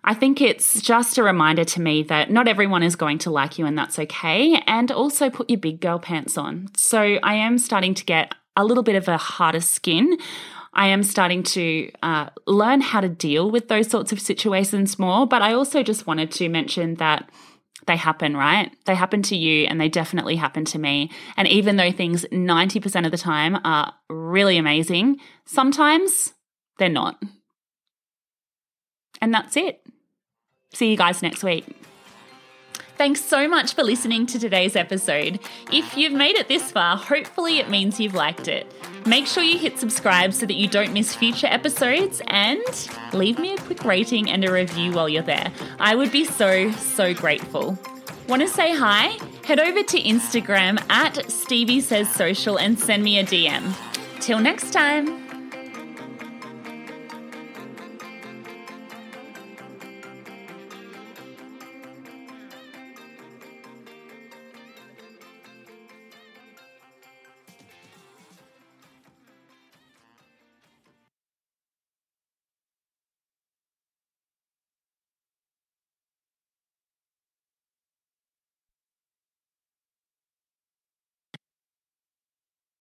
I 0.04 0.14
think 0.14 0.40
it's 0.40 0.82
just 0.82 1.18
a 1.18 1.24
reminder 1.24 1.64
to 1.66 1.82
me 1.82 2.04
that 2.04 2.32
not 2.32 2.48
everyone 2.48 2.84
is 2.84 2.96
going 2.96 3.18
to 3.20 3.32
like 3.32 3.58
you, 3.60 3.66
and 3.66 3.78
that's 3.78 4.00
okay. 4.00 4.62
And 4.68 4.92
also 4.92 5.30
put 5.30 5.50
your 5.50 5.60
big 5.60 5.82
girl 5.82 6.00
pants 6.00 6.38
on. 6.38 6.70
So 6.78 7.20
I 7.22 7.36
am 7.36 7.58
starting 7.58 7.94
to 7.96 8.06
get 8.06 8.34
a 8.56 8.66
little 8.66 8.84
bit 8.84 8.96
of 8.96 9.08
a 9.08 9.18
harder 9.18 9.62
skin. 9.62 10.18
I 10.74 10.88
am 10.88 11.04
starting 11.04 11.44
to 11.44 11.92
uh, 12.04 12.30
learn 12.46 12.82
how 12.82 13.00
to 13.00 13.10
deal 13.10 13.50
with 13.50 13.70
those 13.70 13.90
sorts 13.90 14.12
of 14.12 14.20
situations 14.20 15.00
more. 15.00 15.26
But 15.26 15.42
I 15.42 15.54
also 15.54 15.84
just 15.84 16.06
wanted 16.06 16.32
to 16.32 16.50
mention 16.50 16.96
that 16.96 17.30
they 17.88 17.96
happen, 17.96 18.36
right? 18.36 18.72
They 18.86 18.96
happen 18.96 19.22
to 19.24 19.38
you 19.38 19.68
and 19.68 19.80
they 19.80 19.90
definitely 19.90 20.36
happen 20.36 20.66
to 20.66 20.80
me. 20.80 21.12
And 21.38 21.48
even 21.48 21.78
though 21.78 21.92
things 21.92 22.26
90% 22.32 23.06
of 23.06 23.12
the 23.12 23.18
time 23.18 23.58
are 23.64 23.94
really 24.10 24.58
amazing, 24.58 25.20
sometimes 25.46 26.34
they're 26.78 26.90
not. 26.90 27.22
And 29.22 29.34
that's 29.34 29.56
it. 29.56 29.82
See 30.74 30.92
you 30.92 30.98
guys 30.98 31.22
next 31.22 31.44
week. 31.44 31.66
Thanks 32.98 33.22
so 33.22 33.48
much 33.48 33.74
for 33.74 33.84
listening 33.84 34.26
to 34.28 34.40
today's 34.40 34.76
episode. 34.78 35.40
If 35.72 35.98
you've 35.98 36.14
made 36.14 36.38
it 36.38 36.48
this 36.48 36.72
far, 36.72 36.96
hopefully 36.96 37.60
it 37.60 37.70
means 37.70 38.00
you've 38.00 38.14
liked 38.14 38.48
it. 38.48 38.72
Make 39.06 39.28
sure 39.28 39.44
you 39.44 39.58
hit 39.58 39.78
subscribe 39.78 40.34
so 40.34 40.46
that 40.46 40.56
you 40.56 40.70
don't 40.70 40.94
miss 40.94 41.14
future 41.14 41.48
episodes 41.48 42.22
and 42.28 42.64
leave 43.12 43.38
me 43.38 43.54
a 43.54 43.58
quick 43.58 43.84
rating 43.84 44.32
and 44.32 44.46
a 44.46 44.52
review 44.52 44.94
while 44.94 45.10
you're 45.10 45.24
there. 45.24 45.52
I 45.78 45.96
would 45.96 46.12
be 46.12 46.24
so, 46.24 46.72
so 46.72 47.14
grateful. 47.14 47.78
Want 48.30 48.42
to 48.42 48.48
say 48.48 48.74
hi? 48.74 49.18
Head 49.44 49.60
over 49.60 49.84
to 49.84 50.02
Instagram 50.02 50.82
at 50.90 51.30
Stevie 51.30 51.82
Says 51.82 52.10
Social 52.10 52.58
and 52.58 52.80
send 52.80 53.04
me 53.04 53.20
a 53.20 53.26
DM. 53.26 53.74
Till 54.22 54.40
next 54.40 54.72
time. 54.72 55.25